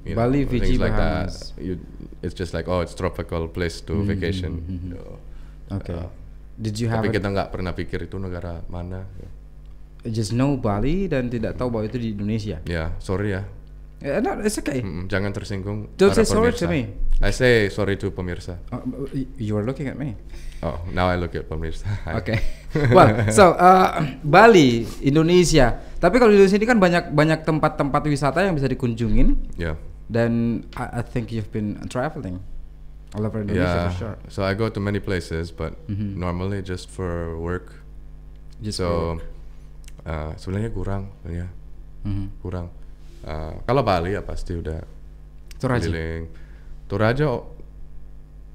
[0.06, 1.58] you know, Bali, Fiji, like Bahamas.
[1.58, 1.66] that.
[1.66, 1.82] You,
[2.22, 4.62] it's just like oh, it's tropical place to vacation.
[4.70, 5.18] you know.
[5.82, 5.98] Okay.
[5.98, 6.08] Uh,
[6.60, 9.08] Did you have tapi kita nggak pernah pikir itu negara mana.
[10.08, 12.60] just know Bali dan tidak tahu bahwa itu di Indonesia?
[12.68, 13.44] Ya, sorry ya.
[14.00, 14.80] Eh, no, it's okay.
[14.80, 15.92] Mm-mm, jangan tersinggung.
[16.00, 16.88] Don't say sorry to me.
[17.20, 18.56] I say sorry to pemirsa.
[18.72, 18.80] Uh,
[19.36, 20.16] you were looking at me.
[20.60, 21.88] Oh, now I look at pemirsa.
[22.20, 22.36] Oke.
[22.92, 25.80] well, so uh, Bali, Indonesia.
[25.96, 29.76] Tapi kalau di Indonesia ini kan banyak banyak tempat-tempat wisata yang bisa dikunjungin Yeah.
[30.08, 32.44] dan I, I think you've been traveling
[33.12, 33.88] all over Indonesia Yeah.
[33.88, 34.16] for sure.
[34.28, 36.20] So I go to many places, but Mhm.
[36.20, 37.80] normally just for work.
[38.60, 39.20] Just so
[40.04, 41.48] uh, sebenarnya kurang, ya
[42.04, 42.36] Mhm.
[42.40, 42.68] kurang.
[43.24, 44.84] Uh, kalau Bali ya pasti udah
[45.56, 45.88] Toraja.
[45.88, 46.32] keliling.
[46.88, 47.28] Toraja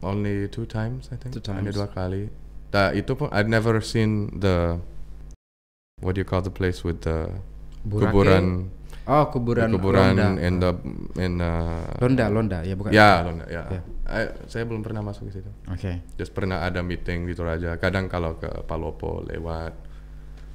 [0.05, 1.33] only two times I think.
[1.33, 1.77] Two Hanya times.
[1.81, 2.29] dua kali.
[2.71, 4.77] Nah, itu pun I've never seen the
[6.03, 7.33] what do you call the place with the
[7.83, 8.13] Burake.
[8.13, 8.47] kuburan
[9.05, 10.41] Oh, kuburan, kuburan Londa.
[10.41, 10.71] in the
[11.21, 12.89] in uh, Londa, Londa, ya bukan?
[12.89, 13.63] Ya, Londa, ya.
[13.69, 13.81] Ya.
[14.09, 15.51] I- saya belum pernah masuk ke situ.
[15.69, 16.01] Oke.
[16.17, 17.77] Just pernah ada meeting di Toraja.
[17.77, 19.77] Kadang kalau ke Palopo lewat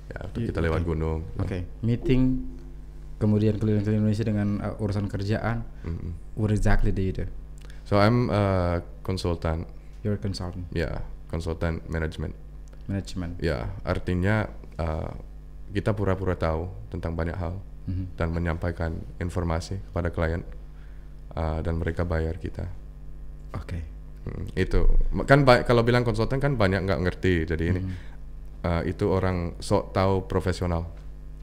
[0.10, 1.22] Ya, kita lewat gunung.
[1.38, 2.42] Oke, meeting
[3.22, 5.62] kemudian keliling-keliling Indonesia dengan uh, urusan kerjaan.
[5.86, 6.18] Mm-mm.
[6.34, 7.30] What exactly do you do?
[7.86, 9.66] So I'm a consultant,
[10.06, 12.38] You're a consultant, ya, consultant management.
[12.86, 13.42] management.
[13.42, 14.46] Ya, artinya
[14.78, 15.14] uh,
[15.70, 17.58] kita pura-pura tahu tentang banyak hal
[17.90, 18.06] Mhm.
[18.22, 20.46] dan menyampaikan informasi kepada klien
[21.34, 22.70] uh, dan mereka bayar kita.
[23.58, 23.82] Oke.
[24.26, 24.86] Hmm, itu
[25.26, 27.94] kan kalau bilang konsultan kan banyak nggak ngerti jadi ini Mhm.
[28.62, 30.86] uh, itu orang sok tahu profesional.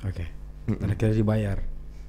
[0.07, 0.23] Oke.
[0.67, 1.59] Dan akhirnya dibayar.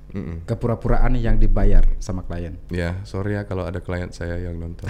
[0.07, 0.47] Mm-mm.
[0.47, 2.55] Kepura-puraan yang dibayar sama klien.
[2.71, 4.87] Ya, sorry ya kalau ada klien saya yang nonton.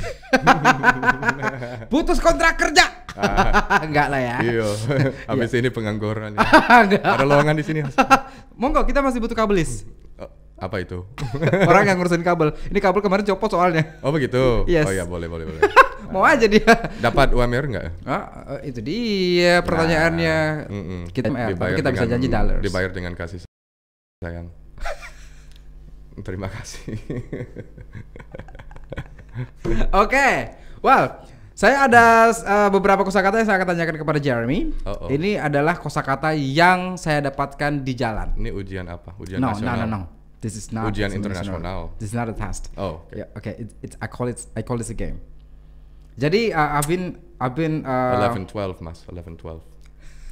[1.91, 2.85] Putus kontrak kerja.
[3.87, 4.35] Enggak lah ya.
[4.45, 4.69] iya,
[5.29, 6.37] habis ini pengangguran.
[6.37, 6.45] Ya.
[7.01, 7.81] Ada lowongan di sini.
[8.53, 9.89] Monggo kita masih butuh kabelis.
[10.21, 10.29] Oh,
[10.61, 11.01] apa itu?
[11.65, 12.53] Orang yang ngurusin kabel.
[12.69, 13.97] Ini kabel kemarin copot soalnya.
[14.05, 14.69] Oh begitu.
[14.69, 14.85] Yes.
[14.85, 15.61] Oh ya boleh boleh boleh.
[16.13, 16.63] Mau aja dia.
[17.01, 17.87] Dapat UMR nggak?
[18.07, 20.37] Ah, eh, itu dia pertanyaannya.
[20.71, 21.01] Mm-mm.
[21.11, 22.61] Kita MR, tapi Dibayar kita bisa janji dollars.
[22.63, 23.43] Dibayar dengan kasih
[24.21, 24.66] sayang.
[26.25, 26.97] Terima kasih.
[29.93, 30.29] Oke.
[30.81, 31.05] Well,
[31.57, 34.73] saya ada uh, beberapa kosakata yang saya akan tanyakan kepada Jeremy.
[34.85, 35.07] Oh, oh.
[35.09, 38.33] Ini adalah kosakata yang saya dapatkan di jalan.
[38.37, 39.17] Ini ujian apa?
[39.17, 39.77] Ujian No, no, nasional.
[39.85, 40.01] no, no.
[40.37, 41.97] This is not Ujian internasional.
[41.97, 42.69] This is not a test.
[42.77, 43.09] Oh, oke.
[43.09, 43.57] Yeah, okay.
[43.57, 45.17] It, it's I call it I call this a game.
[46.17, 49.61] Jadi uh, I've been I've been uh, 11 12 Mas, 11 12.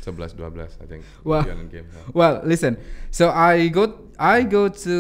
[0.07, 1.01] 11 12 I think.
[1.25, 1.89] And game.
[1.89, 2.01] ya.
[2.13, 2.77] Well, listen.
[3.09, 4.95] So I go I go to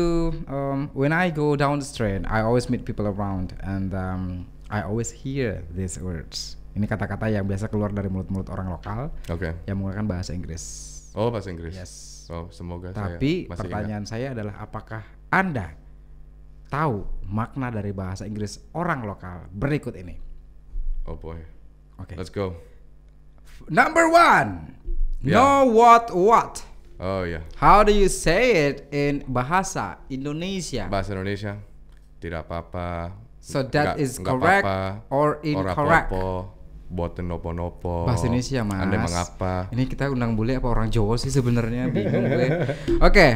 [0.49, 4.81] um, when I go down the street, I always meet people around and um, I
[4.81, 6.57] always hear these words.
[6.75, 9.55] Ini kata-kata yang biasa keluar dari mulut-mulut orang lokal Oke.
[9.63, 10.63] yang menggunakan bahasa Inggris.
[11.15, 11.71] Oh, bahasa Inggris.
[11.71, 12.27] Yes.
[12.27, 15.71] Oh, semoga Tapi saya masih pertanyaan saya adalah apakah Anda
[16.67, 20.19] tahu makna dari bahasa Inggris orang lokal berikut ini?
[20.19, 21.07] ingat.
[21.07, 21.39] Oh boy.
[22.01, 22.17] Oke.
[22.19, 22.59] Let's go.
[23.65, 24.77] Number one,
[25.21, 25.37] Ya.
[25.37, 26.61] know what what.
[26.95, 27.43] Oh ya.
[27.57, 30.87] How do you say it in bahasa Indonesia?
[30.87, 31.59] Bahasa Indonesia
[32.17, 33.11] tidak apa-apa.
[33.41, 36.07] So that nggak- is nggak correct apa-apa, or ora incorrect?
[36.09, 36.25] apa-apa,
[36.87, 38.05] boten nopo-nopo.
[38.07, 38.79] Bahasa Indonesia, Mas.
[38.79, 39.53] Anda mengapa?
[39.69, 42.47] Ini kita undang bule apa orang Jawa sih sebenarnya bingung gue.
[43.07, 43.27] Oke,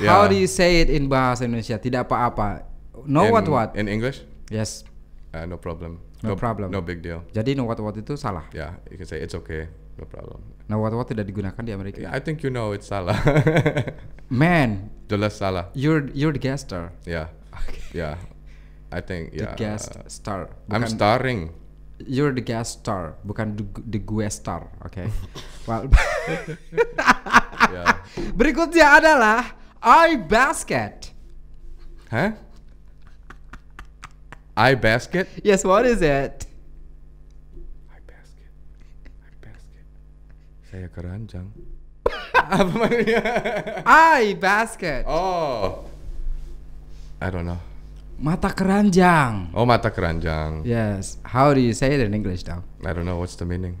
[0.00, 0.28] how Ya.
[0.28, 1.76] do you say it in bahasa Indonesia?
[1.76, 2.66] Tidak apa-apa.
[3.04, 3.68] Know in, what what?
[3.76, 4.24] In English?
[4.48, 4.84] Yes.
[5.30, 6.00] Uh, no problem.
[6.24, 6.72] No problem.
[6.72, 7.20] No big deal.
[7.30, 8.48] Jadi know what what itu salah.
[8.56, 9.68] Yeah, you can say it's okay.
[10.00, 10.40] No problem.
[10.66, 12.00] Know what what tidak digunakan di Amerika.
[12.00, 13.14] Yeah, I think you know it's salah.
[14.32, 15.68] Man, Jelas salah.
[15.76, 16.96] you're you're the guest star.
[17.04, 17.28] Yeah.
[17.92, 18.16] Yeah.
[18.88, 19.58] I think The yeah.
[19.58, 20.48] guest star.
[20.72, 21.40] I'm Bukan- starring.
[22.02, 24.66] You're the guest star, bukan the, the guest star.
[24.82, 25.06] Oke.
[25.70, 25.86] well,
[27.70, 28.02] Yeah.
[28.38, 31.14] berikutnya adalah I basket.
[32.10, 32.34] Huh?
[34.54, 35.26] I basket?
[35.42, 36.46] Yes, what is it?
[37.90, 38.50] I basket.
[39.26, 39.86] I basket.
[40.70, 41.50] Saya keranjang.
[42.34, 43.22] Apa maksudnya?
[43.82, 45.02] I basket.
[45.10, 45.90] Oh.
[47.18, 47.58] I don't know.
[48.14, 49.50] Mata keranjang.
[49.50, 50.62] Oh, mata keranjang.
[50.62, 51.18] Yes.
[51.26, 52.62] How do you say it in English though?
[52.86, 53.74] I don't know what's the meaning.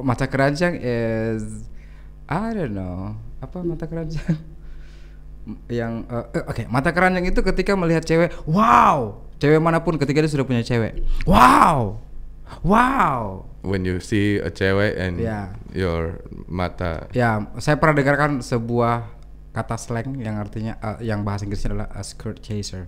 [0.00, 1.68] Mata keranjang is
[2.32, 3.20] I don't know.
[3.44, 4.40] Apa mata keranjang?
[5.68, 9.20] Yang eh, eh, oke, mata keranjang itu ketika melihat cewek, wow.
[9.42, 11.02] Cewek mana pun ketika dia sudah punya cewek.
[11.26, 11.98] Wow.
[12.62, 13.50] Wow.
[13.66, 15.58] When you see a cewek and Yeah.
[15.74, 19.10] your mata Ya, saya pernah dengarkan sebuah
[19.50, 22.86] kata slang yang artinya eh, yang bahasa Inggrisnya adalah a skirt chaser.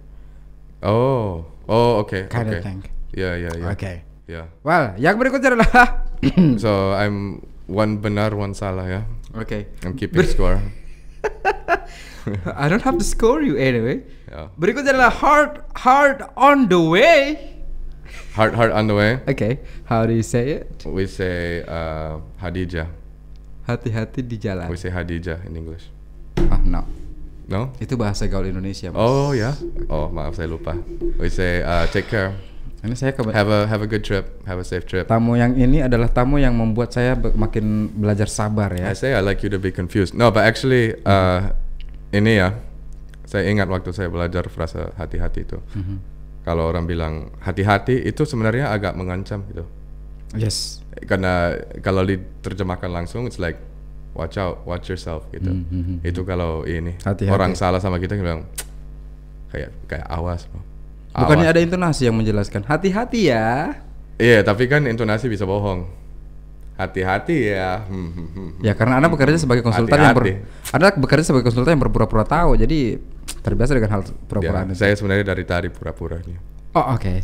[0.79, 1.43] Oh.
[1.67, 2.31] Oh, okay.
[2.31, 2.63] Kind of okay.
[2.63, 2.79] thing.
[3.11, 3.75] Yeah, yeah, yeah.
[3.75, 3.93] Oke.
[4.31, 4.47] Yeah.
[4.63, 6.07] Well, yang berikutnya adalah
[6.63, 9.03] So I'm one benar, one salah ya.
[9.35, 9.75] Oke.
[9.83, 10.63] I'm keeping score.
[12.57, 14.03] I don't have to score you anyway.
[14.31, 14.49] Yeah.
[14.57, 17.53] Berikutnya adalah hard hard on the way.
[18.35, 19.23] Heart, heart on the way.
[19.31, 20.83] Oke, how do you say it?
[20.83, 22.91] We say uh, Hadijah.
[23.65, 24.67] Hati-hati di jalan.
[24.69, 25.87] We say Hadijah in English.
[26.51, 26.83] Ah, no.
[27.47, 27.71] No?
[27.79, 28.99] Itu bahasa gaul Indonesia, Mas.
[28.99, 29.55] Oh ya.
[29.87, 30.75] Oh maaf saya lupa.
[31.21, 32.35] We say uh, take care.
[32.85, 34.45] Ini saya ke Have a have a good trip.
[34.45, 35.09] Have a safe trip.
[35.09, 38.93] tamu yang ini adalah tamu yang membuat saya be- makin belajar sabar ya.
[38.93, 40.13] I say I like you to be confused.
[40.13, 41.57] No, but actually uh,
[42.15, 42.55] ini ya.
[43.25, 45.59] Saya ingat waktu saya belajar frasa hati-hati itu.
[45.75, 45.97] Mhm.
[46.45, 49.65] Kalau orang bilang hati-hati itu sebenarnya agak mengancam gitu.
[50.37, 50.85] Yes.
[51.09, 53.57] Karena kalau diterjemahkan langsung it's like
[54.13, 55.51] watch out, watch yourself gitu.
[55.51, 56.05] Mhm.
[56.05, 57.33] Itu kalau ini Hati-hati.
[57.33, 58.45] orang salah sama kita bilang
[59.51, 60.45] kayak kayak awas.
[60.47, 60.61] bro.
[61.15, 61.55] Bukannya Awas.
[61.55, 63.79] ada intonasi yang menjelaskan hati-hati ya.
[64.19, 65.87] Iya, tapi kan intonasi bisa bohong.
[66.75, 67.87] Hati-hati ya.
[67.87, 68.49] Hmm, hmm, hmm.
[68.67, 70.43] Ya karena Anda bekerja sebagai konsultan yang ber.
[70.75, 72.59] Anda bekerja sebagai konsultan yang berpura-pura tahu.
[72.59, 72.99] Jadi
[73.47, 74.75] terbiasa dengan hal Ya, pura-pura Anda.
[74.75, 76.39] saya sebenarnya dari tadi pura-pura nih.
[76.75, 77.15] Oh, oke.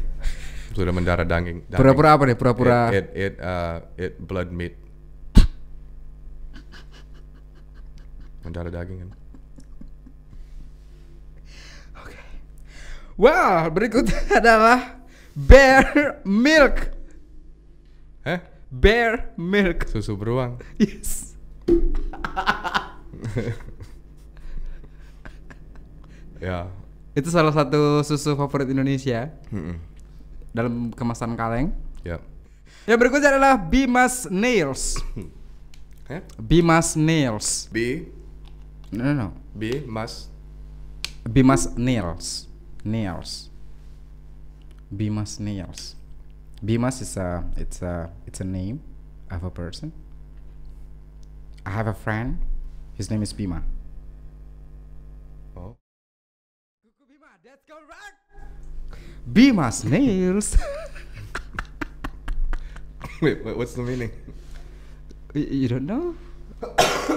[0.70, 1.66] Sudah mendarah daging.
[1.66, 1.78] daging.
[1.82, 2.36] Pura-pura apa nih?
[2.38, 4.78] Pura-pura It, it, it, uh, it blood meat.
[8.40, 9.10] mendarah daging kan.
[13.20, 14.96] Well, berikutnya adalah
[15.36, 15.84] bear
[16.24, 16.88] milk.
[18.24, 19.90] Eh, Bear milk.
[19.90, 20.56] susu beruang.
[20.78, 21.34] Yes.
[26.40, 26.72] Ya.
[27.12, 29.76] Itu salah satu susu favorit Indonesia Mm-mm.
[30.56, 31.76] dalam kemasan kaleng.
[32.00, 32.16] Ya.
[32.88, 34.96] Yang berikutnya adalah Bimas Nails.
[36.08, 36.24] Eh?
[36.40, 37.68] Bimas Nails.
[37.68, 38.08] B
[38.90, 39.28] No, no, no.
[39.54, 40.26] B mas
[41.22, 42.48] Bimas Nails.
[42.82, 43.52] Nails.
[44.90, 45.94] Bimas Nails.
[46.64, 48.80] Bimas is a it's a it's a name
[49.30, 49.92] of a person.
[51.64, 52.38] I have a friend.
[52.94, 53.62] His name is Bima.
[55.56, 55.76] Oh.
[57.08, 58.18] Bima, that's correct.
[59.24, 60.56] Bimas Nails.
[63.22, 64.10] Wait, what- what's the meaning?
[65.34, 66.16] You don't know?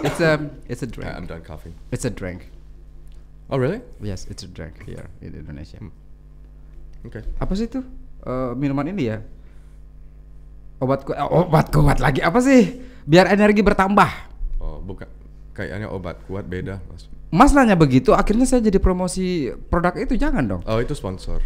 [0.07, 1.09] it's a it's a drink.
[1.11, 1.73] Yeah, I'm done coughing.
[1.91, 2.49] It's a drink.
[3.49, 3.81] Oh really?
[4.01, 5.77] Yes, it's a drink here in Indonesia.
[5.83, 5.91] Hmm.
[7.03, 7.23] Okay.
[7.43, 7.83] Apa sih itu?
[8.23, 9.19] Eh, minuman ini ya?
[10.79, 12.79] Obat kuat, obat kuat lagi apa sih?
[13.03, 14.09] Biar energi bertambah.
[14.63, 15.07] Oh bukan.
[15.51, 17.11] Kayaknya obat kuat beda mas.
[17.33, 20.61] Mas nanya begitu, akhirnya saya jadi promosi produk itu jangan dong.
[20.63, 21.43] Oh itu sponsor.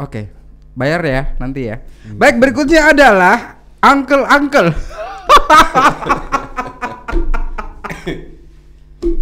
[0.00, 0.32] Oke,
[0.74, 1.78] bayar ya nanti ya.
[2.10, 4.74] Baik berikutnya adalah uncle uncle.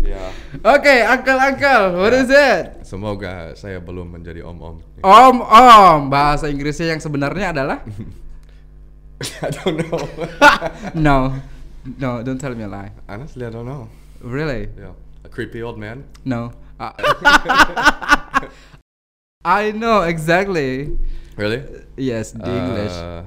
[0.03, 0.35] Ya.
[0.67, 2.83] Oke, uncle uncle, what is it?
[2.83, 4.83] Semoga saya belum menjadi om-om.
[5.01, 7.79] Om om, bahasa Inggrisnya yang sebenarnya adalah
[9.47, 10.03] I don't know.
[11.07, 11.17] no,
[11.99, 12.91] no, don't tell me a lie.
[13.07, 13.87] Honestly, I don't know.
[14.19, 14.67] Really?
[14.75, 14.99] Yeah.
[15.23, 16.03] A creepy old man.
[16.27, 16.51] No.
[16.79, 16.95] Uh,
[19.45, 20.99] I know exactly.
[21.38, 21.62] Really?
[21.95, 22.95] Yes, the English.
[22.95, 23.23] Uh,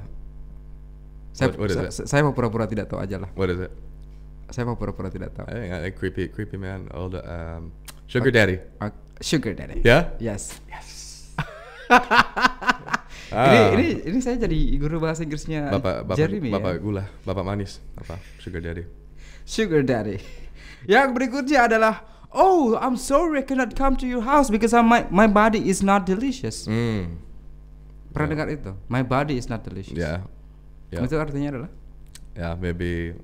[1.32, 1.92] Saya, what- what is sa- it?
[1.96, 3.32] sa- saya mau pura-pura tidak tahu aja lah.
[3.40, 3.72] what is it?
[4.52, 5.48] Saya mau pura-pura tidak tahu.
[5.48, 6.92] I think a creepy, creepy man.
[6.92, 7.72] Old um,
[8.08, 8.60] sugar daddy.
[8.78, 8.92] Uh,
[9.24, 9.80] sugar daddy.
[9.82, 10.12] Ya?
[10.20, 10.60] Yes.
[13.32, 13.48] Ah.
[13.48, 16.80] Ini ini ini saya jadi guru bahasa Inggrisnya Bapak, bapak, Jeremy bapak ya.
[16.84, 18.20] gula, bapak manis, apa?
[18.44, 18.84] Sugar daddy.
[19.48, 20.20] Sugar daddy.
[20.84, 22.04] Yang berikutnya adalah
[22.36, 25.80] Oh, I'm sorry I cannot come to your house because I- my my body is
[25.80, 26.68] not delicious.
[26.68, 27.24] Hmm.
[28.12, 28.32] Pernah Ya.
[28.36, 28.72] dengar itu?
[28.92, 29.96] My body is not delicious.
[29.96, 30.28] Ya.
[30.92, 31.00] Ya.
[31.00, 31.72] Itu artinya adalah
[32.36, 33.16] Ya, maybe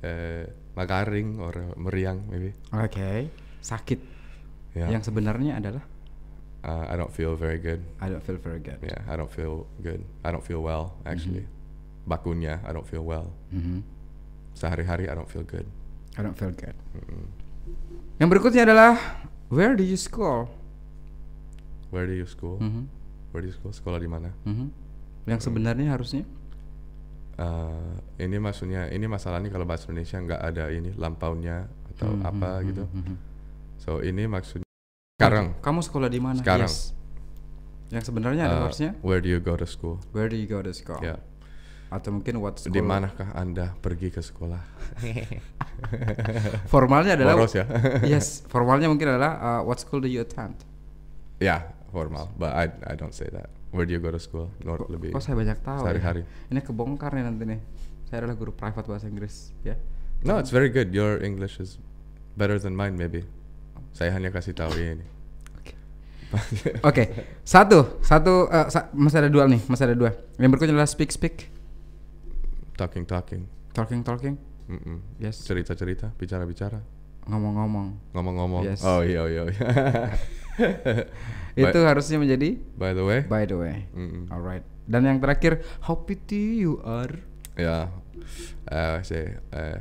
[0.00, 2.52] eh magaring or meriang maybe.
[2.70, 4.00] Oke, sakit.
[4.74, 4.92] Ya.
[4.92, 5.84] Yang sebenarnya adalah
[6.66, 7.78] Uh, I don't feel very good.
[8.02, 8.82] I don't feel very good.
[8.82, 10.02] Yeah, I don't feel good.
[10.26, 11.46] I don't feel well actually.
[12.02, 13.30] Bakunya, I don't feel well.
[13.54, 13.86] Mhm.
[14.50, 15.62] Sehari-hari I don't feel good.
[16.18, 16.74] I don't feel good.
[16.98, 17.22] Mm-mm.
[18.18, 18.98] Yang berikutnya adalah
[19.46, 20.50] Where do you school?
[21.94, 22.58] Where do you school?
[22.58, 22.90] Mhm,
[23.30, 23.70] Where do you school?
[23.70, 24.34] Sekolah di mana?
[24.42, 24.74] mhm.
[25.30, 26.26] Yang sebenarnya harusnya
[27.36, 32.50] Uh, ini maksudnya ini masalahnya kalau bahasa Indonesia nggak ada ini lampaunya atau Mhm, apa
[32.56, 32.84] mhm, gitu.
[32.88, 33.14] mhm.
[33.76, 34.64] So ini maksudnya
[35.20, 35.52] sekarang.
[35.60, 36.40] Kamu sekolah di mana?
[36.40, 36.68] Sekarang.
[36.68, 36.96] Yes.
[37.92, 40.00] Yang sebenarnya ada uh, harusnya Where do you go to school?
[40.16, 40.96] Where do you go to school?
[41.04, 41.20] Ya.
[41.92, 42.72] Atau mungkin what school?
[42.72, 44.58] Di manakah anda pergi ke sekolah?
[46.72, 47.64] Formalnya adalah Boros ya?
[48.12, 50.56] yes, formalnya mungkin adalah uh, what school do you attend?
[51.36, 52.32] ya formal.
[52.40, 53.52] But I I don't say that.
[53.76, 54.48] Where do you go to school?
[54.64, 55.12] Nor lebih.
[55.12, 55.78] Kok saya banyak tahu.
[55.78, 55.84] ya?
[55.84, 56.22] sehari-hari.
[56.48, 57.60] Ini kebongkar nih nanti nih.
[58.08, 59.76] Saya adalah guru private bahasa Inggris, ya.
[60.24, 60.90] No, it's very good.
[60.90, 61.76] Your English is
[62.34, 63.28] better than mine maybe.
[63.92, 65.04] Saya hanya kasih tahu ini.
[66.88, 67.04] Oke,
[67.46, 70.10] satu, satu, eh, sa- masih ada dua nih, masih ada dua.
[70.36, 71.48] Yang berikutnya adalah speak, speak,
[72.74, 73.46] Talking talking.
[73.72, 74.34] talking, talking,
[74.66, 75.00] Mm-mm.
[75.16, 76.80] yes, Cerita cerita, bicara bicara,
[77.26, 77.88] ngomong-ngomong.
[78.14, 78.62] ngomong-ngomong.
[78.64, 78.80] Yes.
[78.86, 79.42] Oh iya iya.
[79.50, 79.62] iya.
[81.56, 83.20] Itu By- harusnya menjadi By the way.
[83.24, 83.88] by the way.
[83.92, 84.28] Mm-mm.
[84.28, 84.62] Alright.
[84.86, 87.10] Dan yang terakhir, how pity you are.
[87.56, 87.90] Ya.
[88.68, 89.80] Eh say eh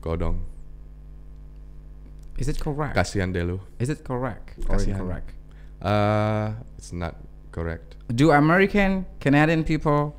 [0.00, 0.40] Godong.
[2.40, 2.96] Is it correct?
[2.96, 3.60] Kasihan delu.
[3.78, 4.98] Is it correct or Kasihan.
[4.98, 5.28] incorrect?
[5.78, 7.20] Uh, it's not
[7.52, 7.94] correct.
[8.08, 10.16] Do American Canadian people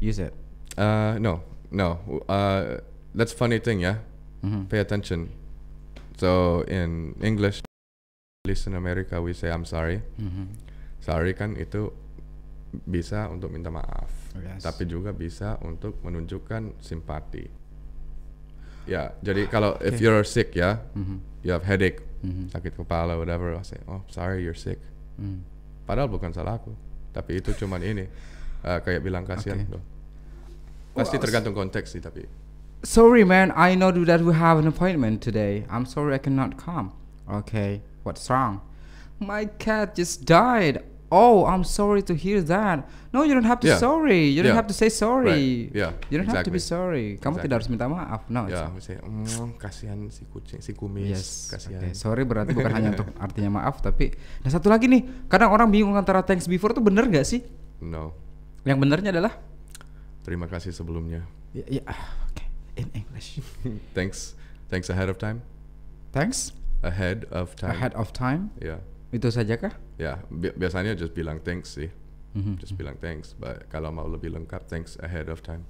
[0.00, 0.34] use it?
[0.76, 1.96] Uh, no, no.
[2.28, 2.82] Uh,
[3.14, 4.02] that's funny thing, yeah.
[4.44, 4.68] Mhm.
[4.68, 5.32] Pay attention.
[6.20, 10.04] So in English, at least in America, we say I'm sorry.
[10.20, 10.52] Mhm.
[11.00, 11.88] Sorry kan itu
[12.84, 14.60] bisa untuk minta maaf, Yes.
[14.60, 17.46] tapi juga bisa untuk menunjukkan simpati.
[18.84, 20.04] Ya, jadi kalau if Okay.
[20.04, 21.16] you're sick ya, Mhm.
[21.40, 22.52] you have headache, Mhm.
[22.52, 24.76] sakit kepala, whatever, I say, oh sorry you're sick.
[25.16, 25.40] Mhm.
[25.86, 26.72] Padahal bukan salah aku,
[27.14, 28.04] tapi itu cuman ini
[28.64, 29.72] uh, kayak bilang kasihan Okay.
[29.76, 29.84] loh.
[30.96, 32.24] Pasti Well, tergantung konteks sih tapi.
[32.84, 33.48] Sorry, man.
[33.56, 35.64] I know that we have an appointment today.
[35.72, 36.92] I'm sorry I cannot come.
[37.24, 37.80] Okay.
[38.04, 38.60] What's wrong?
[39.18, 40.84] My cat just died.
[41.14, 42.82] oh I'm sorry to hear that
[43.14, 43.78] no you don't have to Yeah.
[43.78, 44.58] sorry you don't Yeah.
[44.58, 45.70] have to say sorry Right.
[45.70, 46.74] Yeah, you don't have to be exactly.
[46.74, 47.86] sorry kamu tidak harus Exactly.
[47.86, 51.86] minta maaf no Ya, misalnya, mm, kasihan si kucing, si kumis, Yes, kasihan.
[51.86, 51.94] oke.
[51.94, 54.10] Sorry berarti bukan hanya untuk artinya maaf tapi
[54.42, 57.46] nah satu lagi nih, kadang orang bingung antara thanks before tuh bener gak sih?
[57.78, 58.10] No,
[58.66, 59.38] Yang benernya adalah
[60.26, 61.22] terima kasih sebelumnya.
[61.54, 62.43] ya, ya ah, oke
[62.76, 63.38] in English.
[63.96, 64.34] thanks,
[64.68, 65.42] thanks ahead of time.
[66.12, 66.52] Thanks
[66.84, 67.72] Ahead of time.
[67.72, 68.52] ahead of time.
[68.60, 68.76] Ya,
[69.08, 69.72] Itu saja kah?
[69.96, 70.20] ya.
[70.28, 71.88] bi- biasanya just bilang thanks sih.
[72.34, 72.58] Mhm.
[72.60, 73.32] Just bilang thanks.
[73.32, 75.64] But kalau mau lebih lengkap, thanks ahead of time.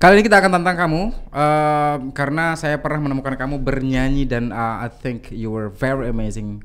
[0.00, 4.80] Kali ini kita akan tantang kamu eh, karena saya pernah menemukan kamu bernyanyi dan uh,
[4.82, 6.64] I think you were very amazing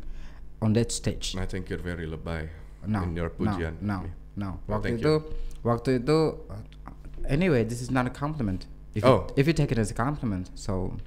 [0.64, 1.36] on that stage.
[1.36, 2.48] I think you're very lebay
[2.88, 3.76] No, in your no, pujian.
[3.84, 4.58] no, no.
[4.66, 5.14] Oh, Waktu itu,
[5.62, 6.42] waktu itu.
[6.50, 6.64] uh,
[7.30, 8.66] anyway, this is not a compliment.
[8.94, 9.28] If Oh.
[9.30, 10.98] you, if you take it as a compliment, so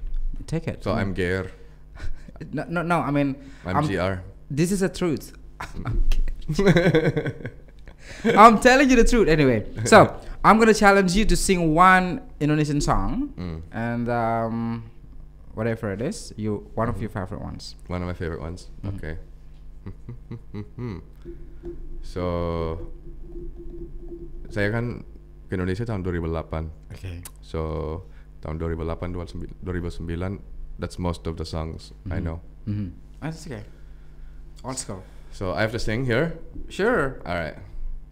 [0.47, 0.83] take it.
[0.83, 1.51] So I'm gayer.
[2.51, 2.99] no, no, no.
[2.99, 4.21] I mean, I'm GR.
[4.49, 5.33] This is the truth.
[8.25, 9.65] I'm telling you the truth anyway.
[9.85, 13.61] So I'm gonna challenge you to sing one Indonesian song, Mm.
[13.73, 14.83] and um,
[15.53, 17.19] whatever it is, you one of your Mm-hmm.
[17.25, 17.75] favorite ones.
[17.87, 18.69] One of my favorite ones.
[18.83, 18.95] Mhm.
[18.97, 19.15] Okay.
[22.01, 22.23] so
[24.49, 25.05] saya kan
[25.45, 26.93] ke Indonesia tahun 2008.
[26.93, 27.21] Okay.
[27.41, 27.59] So
[28.41, 30.41] tahun 2008 2009 2009
[30.75, 32.23] that's most of the songs I Mhm.
[32.23, 32.37] know.
[32.67, 32.89] Mm-hmm.
[33.21, 33.63] That's okay.
[34.61, 35.01] Let's go.
[35.31, 36.35] So I have to sing here.
[36.67, 37.21] Sure.
[37.23, 37.55] All right.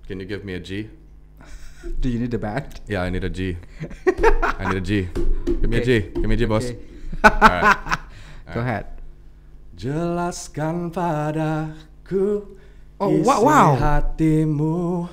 [0.05, 0.91] Can you give me a G?
[2.01, 2.79] Do you need a band?
[2.87, 3.55] Yeah, I need a G.
[4.59, 5.07] I need a G.
[5.47, 6.11] Give me a G.
[6.13, 6.67] Give me a G, boss.
[6.71, 6.77] Okay.
[7.23, 7.79] All right.
[8.53, 8.85] Go ahead.
[9.73, 12.45] Jelaskan padaku
[13.01, 13.75] Oh, isi wow.
[13.75, 15.09] hatimu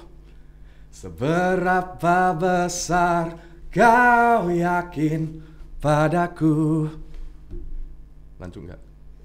[0.91, 3.39] Seberapa besar
[3.71, 5.43] kau yakin
[5.79, 6.91] padaku
[8.41, 8.81] Lanjut nggak?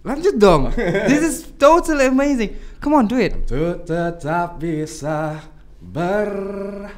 [0.05, 0.69] Lanjut dong.
[1.09, 2.53] this is totally amazing.
[2.77, 3.33] Come on, do it.
[3.49, 5.41] Untuk tetap bisa
[5.81, 6.93] bertahan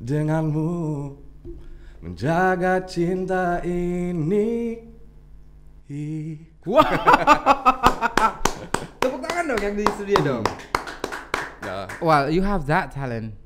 [0.00, 1.12] denganmu
[1.98, 4.78] Menjaga cinta ini
[9.02, 10.44] Tepuk tangan dong yang di studio dong.
[11.80, 13.38] Ya, Well, you have that talent.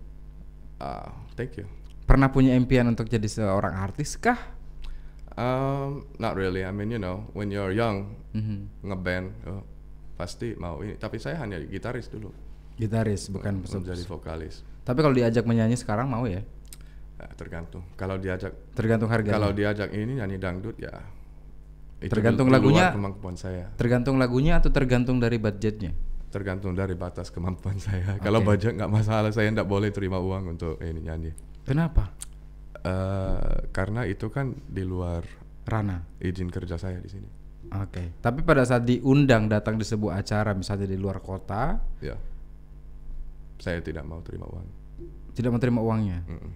[0.76, 1.66] ah, thank you
[2.02, 4.36] Pernah punya impian untuk jadi seorang artis kah?
[5.32, 6.60] Um, not really.
[6.60, 8.68] I mean, you know, when you're young, Mhm.
[8.82, 9.64] ngeband, oh,
[10.14, 10.94] pasti mau ini.
[10.94, 12.28] Tapi saya hanya gitaris dulu,
[12.74, 14.60] Gitaris bukan belum pesut- jadi vokalis.
[14.82, 16.44] Tapi kalau diajak menyanyi sekarang mau ya?
[17.16, 17.86] Eh, tergantung.
[17.94, 19.38] Kalau diajak, Tergantung harganya.
[19.38, 20.92] kalau diajak ini nyanyi dangdut ya.
[21.98, 22.90] itu Tergantung lagunya.
[22.90, 23.70] kemampuan saya.
[23.78, 25.94] tergantung lagunya atau tergantung dari budgetnya?
[26.32, 28.16] Tergantung dari batas kemampuan saya.
[28.18, 28.48] Kalau Oke.
[28.50, 31.30] budget nggak masalah, saya nggak boleh terima uang untuk ini nyanyi.
[31.62, 32.08] Kenapa?
[32.74, 35.22] Eh, karena itu kan di luar
[35.62, 36.02] Rana.
[36.18, 37.28] izin kerja saya di sini.
[37.70, 38.18] Oke.
[38.18, 42.16] Tapi pada saat diundang datang di sebuah acara misalnya di luar kota, Ya,
[43.56, 44.66] saya tidak mau terima uang.
[45.32, 46.18] tidak menerima uangnya.
[46.26, 46.52] Mm-mm.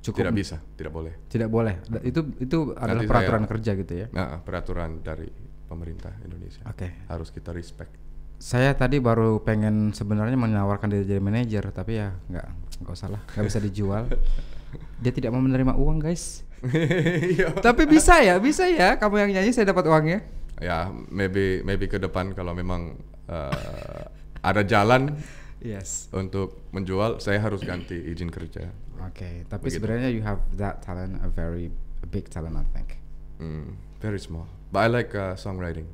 [0.00, 1.14] Cukup Tidak bisa, tidak boleh.
[1.28, 1.74] Tidak boleh.
[1.84, 4.06] Da- Itu itu adalah Nanti peraturan saya- kerja gitu ya.
[4.10, 5.28] Nah, peraturan dari
[5.68, 7.04] pemerintah Indonesia Oke.
[7.06, 7.92] harus kita respect.
[8.38, 12.46] Saya tadi baru pengen sebenarnya menawarkan diri jadi manajer, tapi ya nggak
[12.80, 14.06] nggak usah lah, nggak bisa dijual.
[15.02, 16.42] Dia tidak mau menerima uang guys.
[17.38, 17.54] Iya.
[17.62, 18.98] tapi bisa ya, bisa ya.
[18.98, 20.22] Kamu yang nyanyi saya dapat uangnya.
[20.58, 22.98] ya, maybe maybe ke depan kalau memang
[23.30, 24.02] eh,
[24.42, 25.14] ada jalan
[25.58, 26.06] Yes.
[26.14, 28.70] untuk menjual, saya harus ganti izin kerja.
[29.02, 29.82] Oke, tapi Begitu.
[29.82, 31.70] sebenarnya you have that talent, a very
[32.10, 32.98] big talent I think.
[33.38, 35.86] Hmm, very small, but I like uh, songwriting,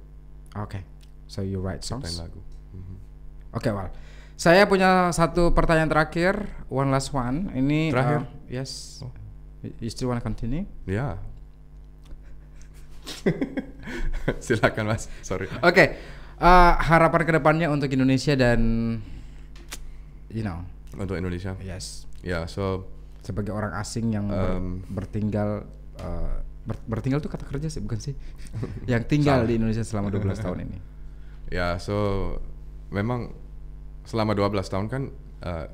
[0.57, 0.80] Oke,
[1.27, 2.21] so you write ciptain songs.
[2.21, 2.41] lagu.
[2.73, 2.97] Mhm.
[3.53, 3.91] Oke, well,
[4.35, 6.35] saya punya satu pertanyaan terakhir,
[6.67, 7.51] one last one.
[7.53, 8.19] Ini Terakhir?
[8.23, 8.99] uh, yes.
[9.01, 9.11] Oh.
[9.63, 10.67] You- still want to continue?
[10.85, 11.17] Ya.
[14.45, 15.47] Silakan mas, sorry.
[15.61, 15.97] Oke,
[16.37, 18.61] uh, harapan ke depannya untuk Indonesia dan
[20.29, 22.87] you know, Untuk Indonesia, yes, ya, so
[23.21, 25.67] sebagai orang asing yang ber- Um, bertinggal
[25.99, 28.15] uh, ber- bertinggal tuh kata kerja sih bukan sih?
[28.91, 30.79] yang tinggal di Indonesia selama 12 tahun ini.
[31.55, 31.95] Ya, so
[32.90, 33.31] memang
[34.03, 35.03] selama 12 tahun kan
[35.40, 35.67] uh,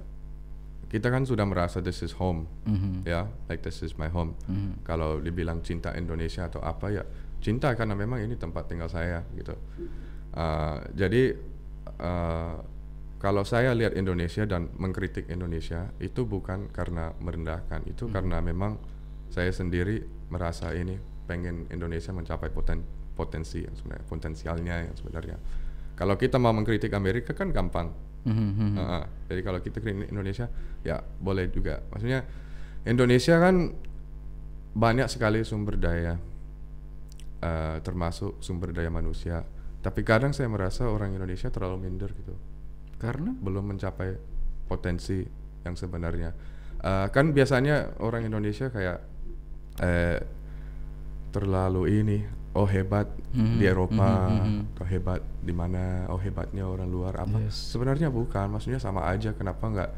[0.90, 3.06] kita kan sudah merasa this is home, Mhm.
[3.06, 4.36] ya, like this is my home.
[4.44, 4.84] Mhm.
[4.84, 7.06] Kalau dibilang cinta Indonesia atau apa ya,
[7.40, 9.54] cinta karena memang ini tempat tinggal saya gitu.
[10.36, 11.34] Uh, jadi
[11.96, 12.60] uh,
[13.16, 18.12] kalau saya lihat Indonesia dan mengkritik Indonesia itu bukan karena merendahkan, itu Mhm.
[18.12, 18.76] karena memang
[19.30, 22.82] saya sendiri merasa ini pengen Indonesia mencapai poten
[23.14, 25.36] potensi yang sebenarnya potensialnya yang sebenarnya.
[26.00, 27.92] Kalau kita mau mengkritik Amerika kan gampang.
[28.24, 28.76] Mhm, mhm.
[28.76, 29.04] Heeh.
[29.32, 30.48] jadi kalau kita kritik Indonesia
[30.80, 31.84] ya boleh juga.
[31.92, 32.24] Maksudnya
[32.88, 33.76] Indonesia kan
[34.72, 36.16] banyak sekali sumber daya
[37.44, 39.44] eh, termasuk sumber daya manusia.
[39.80, 42.32] Tapi kadang saya merasa orang Indonesia terlalu minder gitu.
[42.96, 44.16] Karena belum mencapai
[44.68, 45.20] potensi
[45.64, 46.32] yang sebenarnya.
[46.80, 48.98] Eh, kan biasanya orang Indonesia kayak
[49.84, 50.18] eh,
[51.28, 52.18] terlalu ini,
[52.50, 54.62] oh hebat di Mhm, Eropa, mhm, mhm.
[54.82, 57.38] oh hebat di mana, oh hebatnya orang luar apa?
[57.46, 57.70] Yes.
[57.70, 59.30] Sebenarnya bukan, maksudnya sama aja.
[59.38, 59.90] Kenapa nggak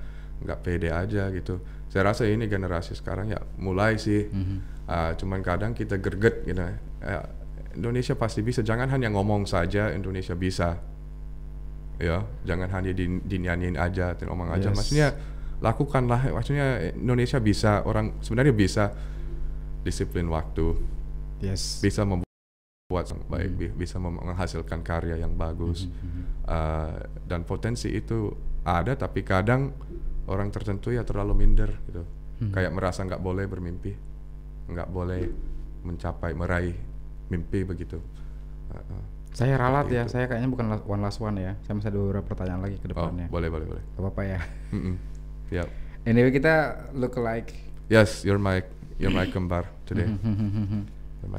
[0.44, 1.64] nggak pede aja gitu?
[1.88, 4.28] Saya rasa ini generasi sekarang ya mulai sih.
[4.28, 4.84] Mhm.
[4.84, 6.60] Ah, cuman kadang kita gerget gitu.
[6.60, 7.24] Eh,
[7.78, 8.60] Indonesia pasti bisa.
[8.60, 10.76] Jangan hanya ngomong saja Indonesia bisa.
[12.02, 14.68] Ya, jangan hanya di, dinyanyiin aja, dan ngomong aja.
[14.68, 14.76] Yes.
[14.76, 15.08] Maksudnya
[15.62, 16.20] lakukanlah.
[16.36, 17.80] Maksudnya Indonesia bisa.
[17.86, 18.92] Orang sebenarnya bisa
[19.86, 20.76] disiplin waktu,
[21.40, 21.80] yes.
[21.80, 22.31] bisa membuat
[22.94, 25.88] yang baik, bi- bisa menghasilkan karya yang bagus.
[25.88, 26.44] Mhm.
[26.44, 28.28] Ah, dan potensi itu
[28.62, 29.72] ada, tapi kadang
[30.26, 32.04] orang tertentu ya terlalu minder gitu.
[32.40, 32.52] Mhm.
[32.52, 33.92] Kayak merasa nggak boleh bermimpi,
[34.68, 35.22] nggak boleh
[35.82, 36.76] mencapai meraih
[37.26, 37.98] mimpi begitu.
[38.68, 38.84] Ah.
[39.32, 40.12] Saya ralat ya, itu.
[40.12, 41.56] saya kayaknya bukan one last one ya.
[41.64, 43.26] Saya masih ada beberapa pertanyaan lagi ke Oh, depannya.
[43.32, 43.84] boleh boleh boleh.
[43.96, 44.38] Gak apa-apa ya.
[44.76, 44.94] Mm-mm.
[45.48, 45.68] Yep.
[46.04, 46.54] Anyway kita
[46.92, 47.56] look alike.
[47.88, 48.60] Yes, you're my
[49.00, 50.04] you're my kembar today.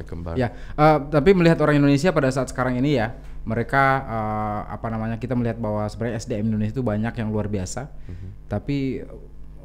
[0.04, 0.34] Kembar.
[0.34, 3.12] Ya, eh, tapi melihat orang Indonesia pada saat sekarang ini ya,
[3.44, 7.92] mereka eh, apa namanya kita melihat bahwa sebenarnya SDM Indonesia itu banyak yang luar biasa.
[8.08, 8.28] Mhm.
[8.48, 8.76] Tapi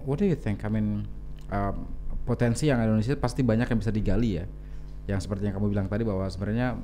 [0.03, 0.63] what do you think?
[0.63, 1.07] I mean
[1.47, 1.75] um,
[2.23, 4.45] potensi yang Indonesia pasti banyak yang bisa digali ya.
[5.07, 6.77] Yang seperti yang kamu bilang tadi bahwa sebenarnya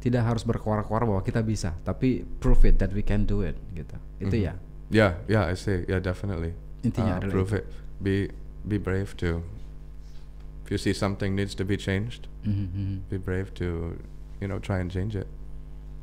[0.00, 3.96] tidak harus berkoar-koar bahwa kita bisa, tapi prove it that we can do it gitu.
[4.18, 4.44] Itu Mhm.
[4.44, 4.54] ya.
[4.90, 6.50] Yeah, yeah, I say, yeah, definitely.
[6.82, 7.60] Intinya Uh, adalah prove itu.
[7.60, 7.64] it.
[8.00, 8.14] Be
[8.64, 9.44] be brave to.
[10.70, 12.96] If you see something needs to be changed, Mhm, mhm.
[13.10, 13.98] be brave to,
[14.38, 15.26] you know, try and change it.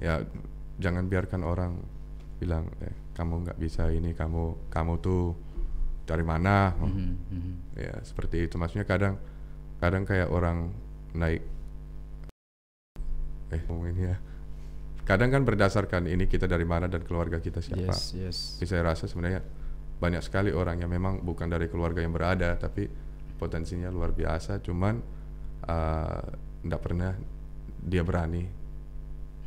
[0.03, 0.27] Ya,
[0.75, 1.87] jangan biarkan orang
[2.35, 5.39] bilang, eh, kamu nggak bisa ini, kamu kamu tuh
[6.03, 6.75] dari mana?
[6.83, 7.53] Mhm, mhm.
[7.79, 8.59] Ya, seperti itu.
[8.59, 9.15] Maksudnya kadang
[9.79, 10.75] kadang kayak orang
[11.15, 11.47] naik
[13.55, 14.19] eh ini ya.
[15.07, 17.95] Kadang kan berdasarkan ini kita dari mana dan keluarga kita siapa.
[17.95, 18.37] Yes, yes.
[18.59, 19.39] Tapi saya rasa sebenarnya
[20.03, 23.06] banyak sekali orang yang memang bukan dari keluarga yang berada tapi
[23.37, 24.99] potensinya luar biasa cuman
[26.59, 27.13] tidak pernah
[27.79, 28.43] dia berani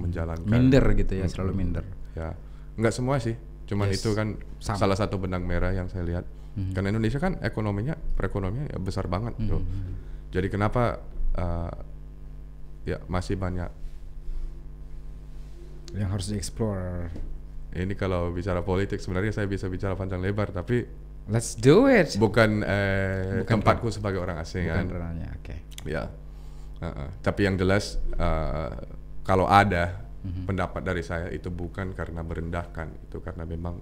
[0.01, 1.85] menjalankan Minder gitu ya, selalu minder.
[2.17, 2.33] ya
[2.75, 3.37] nggak semua sih
[3.69, 4.01] cuman Yes.
[4.01, 4.79] itu kan Sama.
[4.81, 6.25] salah satu benang merah yang saya lihat
[6.57, 6.73] Mhm.
[6.73, 9.63] karena Indonesia kan ekonominya perekonomian ya besar banget Mhm, tuh.
[10.33, 10.99] jadi kenapa
[11.37, 11.71] uh,
[12.83, 13.69] ya masih banyak
[15.91, 17.11] Yang harus dieksplor.
[17.73, 20.87] ini kalau bicara politik sebenarnya saya bisa bicara panjang lebar tapi
[21.27, 22.17] Let's do it.
[22.17, 25.57] bukan eh, Bukan tempatku sebagai orang asing Bukan kan oke.
[25.85, 26.09] ya
[26.81, 27.09] Uh-uh.
[27.21, 28.73] tapi yang jelas uh,
[29.21, 30.45] kalau ada Mhm.
[30.45, 33.81] pendapat dari saya itu bukan karena merendahkan itu karena memang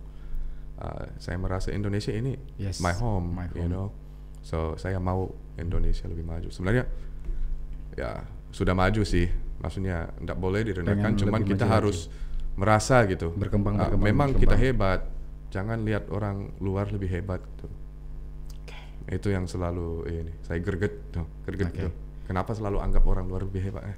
[0.77, 3.71] uh, saya merasa Indonesia ini Yes, my home, my you home.
[3.71, 3.87] know
[4.39, 6.87] so saya mau Indonesia lebih maju sebenarnya
[7.95, 9.27] ya sudah maju sih
[9.59, 12.07] maksudnya tidak boleh direndahkan Pengen cuman kita harus
[12.55, 14.43] merasa gitu Berkembang, Uh, berkembang, memang berkembang.
[14.47, 15.01] kita hebat
[15.49, 17.67] jangan lihat orang luar lebih hebat gitu
[19.09, 21.81] itu yang selalu ini saya gerget tuh gerget Oke.
[21.89, 21.93] tuh
[22.29, 23.97] kenapa selalu anggap orang luar lebih hebat eh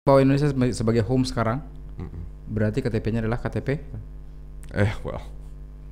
[0.00, 1.60] Bahwa Indonesia sebagai home sekarang,
[2.00, 2.22] mm-mm.
[2.48, 3.76] berarti KTP-nya adalah KTP.
[4.72, 5.20] eh well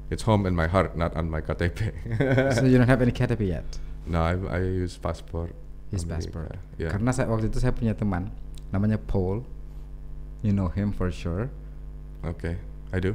[0.09, 1.93] it's home in my heart not on my KTP
[2.57, 3.69] so you don't have any KTP yet.
[4.09, 5.53] no I, I use passport
[5.93, 6.57] His passport.
[6.81, 8.33] yeah Karena saya waktu itu saya punya teman
[8.73, 9.45] namanya Paul.
[10.41, 11.53] You know him for sure.
[12.25, 12.57] okay
[12.95, 13.13] I do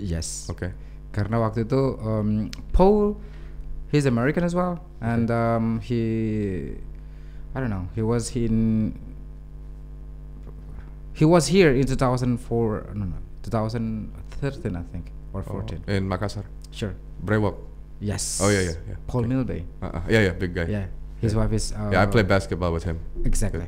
[0.00, 0.48] Yes.
[0.50, 0.72] okay
[1.12, 3.18] Karena waktu itu um, Paul,
[3.90, 6.70] he's American as well, and um, he,
[7.50, 8.94] I don't know, he was in,
[11.12, 15.82] he was here in 2004, no, no, 2013, I think, or Oh, 14.
[15.90, 16.94] in Makassar Sure.
[17.24, 17.58] Brewok
[18.00, 18.40] Yes.
[18.40, 19.28] oh yeah yeah yeah Paul okay.
[19.28, 19.60] Milby.
[19.82, 20.00] uh-uh.
[20.08, 20.86] yeah yeah big guy Yeah.
[21.20, 21.42] His Yeah.
[21.44, 21.74] wife is.
[21.74, 22.96] Uh, yeah I play basketball with him
[23.26, 23.66] Exactly.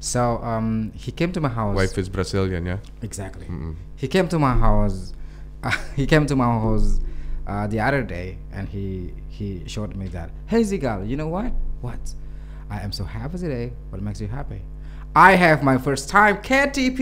[0.00, 1.74] So um, he came to my house.
[1.76, 3.44] wife is Brazilian yeah Exactly.
[3.50, 3.74] Mm-mm.
[3.98, 5.12] He came to my house.
[5.62, 7.00] Uh, he came to my house
[7.46, 10.30] uh, the other day, and he he showed me that.
[10.46, 11.52] Hey Zigal, you know what?
[11.80, 12.14] What?
[12.70, 13.72] I am so happy today.
[13.90, 14.60] What makes you happy?
[15.16, 17.00] I have my first time KTP.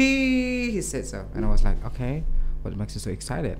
[0.70, 2.22] He said so, and I was like, okay.
[2.62, 3.58] What makes you so excited?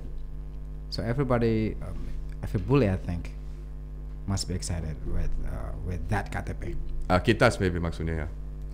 [0.89, 2.09] So everybody, um,
[2.43, 3.31] every bully, I think,
[4.27, 6.75] must be excited with uh, with that KTP.
[7.07, 8.27] Ah, kitas maybe maksudnya ya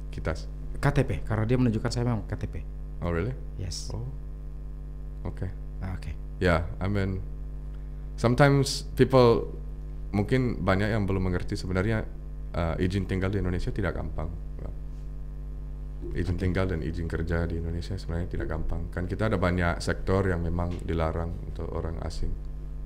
[0.09, 0.45] kitas
[0.81, 2.65] KTP, karena dia menunjukkan saya memang KTP.
[3.03, 3.91] oh really Yes.
[3.93, 4.07] oh
[5.27, 5.51] okay
[5.83, 6.15] Ah, Oke.
[6.39, 7.19] Yeah, I mean,
[8.15, 9.51] sometimes people
[10.15, 12.07] mungkin banyak yang belum mengerti sebenarnya
[12.55, 14.31] uh, izin tinggal di Indonesia tidak gampang.
[16.13, 18.91] Izin tinggal dan izin kerja di Indonesia sebenarnya tidak gampang.
[18.91, 22.29] Kan kita ada banyak sektor yang memang dilarang untuk orang asing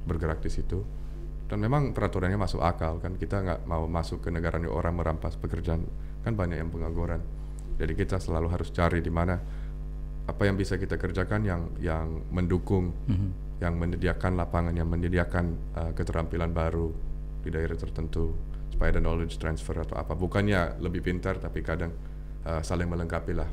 [0.05, 0.79] bergerak di situ.
[1.47, 5.39] Dan memang peraturannya masuk akal kan kita nggak mau masuk ke negara yang orang merampas
[5.39, 5.81] pekerjaan
[6.21, 7.19] kan banyak yang pengangguran.
[7.81, 9.37] Jadi kita selalu harus cari di mana
[10.28, 13.30] apa yang bisa kita kerjakan yang yang mendukung Mhm.
[13.57, 16.93] yang menyediakan lapangan, yang menyediakan uh, keterampilan baru
[17.41, 18.36] di daerah tertentu
[18.69, 20.13] supaya ada knowledge transfer atau apa.
[20.13, 21.89] Bukannya lebih pintar tapi kadang
[22.45, 23.49] uh, saling melengkapi lah.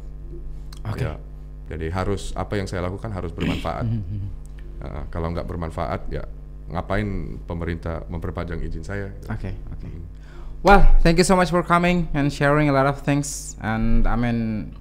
[0.85, 1.09] Oke.
[1.09, 1.17] Ya,
[1.73, 3.87] jadi harus apa yang saya lakukan harus bermanfaat.
[4.85, 6.29] Uh, kalau nggak bermanfaat ya
[6.69, 9.09] ngapain pemerintah memperpanjang izin saya?
[9.17, 9.33] gitu.
[9.33, 9.89] Okay, okay.
[9.89, 10.05] Mm.
[10.65, 13.53] Well, thank you so much for coming and sharing a lot of things.
[13.61, 14.73] And I mean,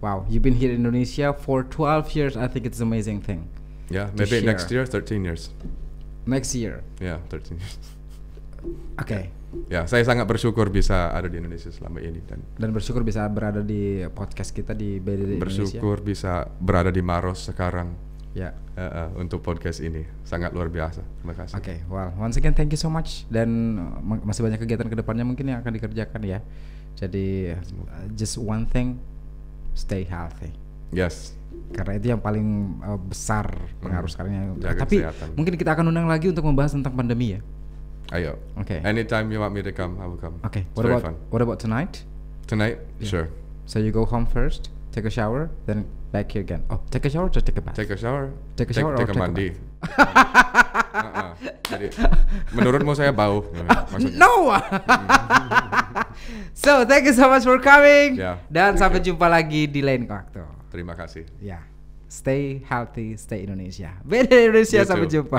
[0.00, 2.34] wow, you've been here in Indonesia for 12 years.
[2.36, 3.48] I think it's an amazing thing.
[3.88, 4.82] Yeah, maybe next share.
[4.82, 5.50] year 13 years.
[6.24, 6.82] Next year.
[6.98, 7.76] Ya, 13 years.
[9.00, 9.32] Okay.
[9.72, 13.64] Ya, saya sangat bersyukur bisa ada di Indonesia selama ini dan Dan bersyukur bisa berada
[13.64, 15.42] di podcast kita di BDD Indonesia.
[15.42, 17.96] bersyukur bisa berada di Maros sekarang
[18.30, 18.54] Ya.
[18.76, 20.04] eh, eh, untuk podcast ini.
[20.22, 21.02] Sangat luar biasa.
[21.02, 21.56] Terima kasih.
[21.56, 24.94] Oke, well, once again thank you so much dan uh, ma- masih banyak kegiatan ke
[24.94, 26.38] depannya mungkin yang akan dikerjakan ya.
[26.94, 27.58] Jadi uh,
[28.12, 29.00] just one thing,
[29.74, 30.50] stay healthy.
[30.90, 31.34] Yes.
[31.70, 32.46] Karena itu yang paling
[32.82, 33.46] uh, besar
[33.78, 34.14] pengaruh Hmm.
[34.14, 34.32] sekarang.
[34.32, 35.28] yang- Jaga Tapi kesehatan.
[35.34, 37.40] mungkin kita akan undang lagi untuk membahas tentang pandemi ya.
[38.10, 38.34] Ayo.
[38.58, 38.82] Oke.
[38.82, 40.42] Anytime you want me to come, I will come.
[40.42, 41.14] Oke, It's what about fun.
[41.30, 42.02] what about tonight?
[42.50, 42.82] Tonight?
[42.98, 43.06] Yeah.
[43.06, 43.26] Sure.
[43.70, 46.62] So you go home first, take a shower, then back here again.
[46.70, 47.74] Oh, take a shower or take a bath?
[47.74, 48.30] Take a shower.
[48.58, 49.48] Take a shower or take, a take a mandi.
[49.80, 51.32] Uh-uh.
[51.70, 51.86] Jadi
[52.50, 53.46] menurutmu saya bau?
[53.94, 54.18] Maksudnya.
[54.18, 54.50] No.
[56.66, 58.18] so thank you so much for coming.
[58.18, 59.14] Ya, Dan thank sampai you.
[59.14, 60.42] jumpa lagi di lain waktu.
[60.74, 61.24] Terima kasih.
[61.38, 61.62] Ya.
[62.10, 63.94] Stay healthy, stay Indonesia.
[64.02, 65.22] Beda Indonesia You sampai too.
[65.22, 65.38] jumpa.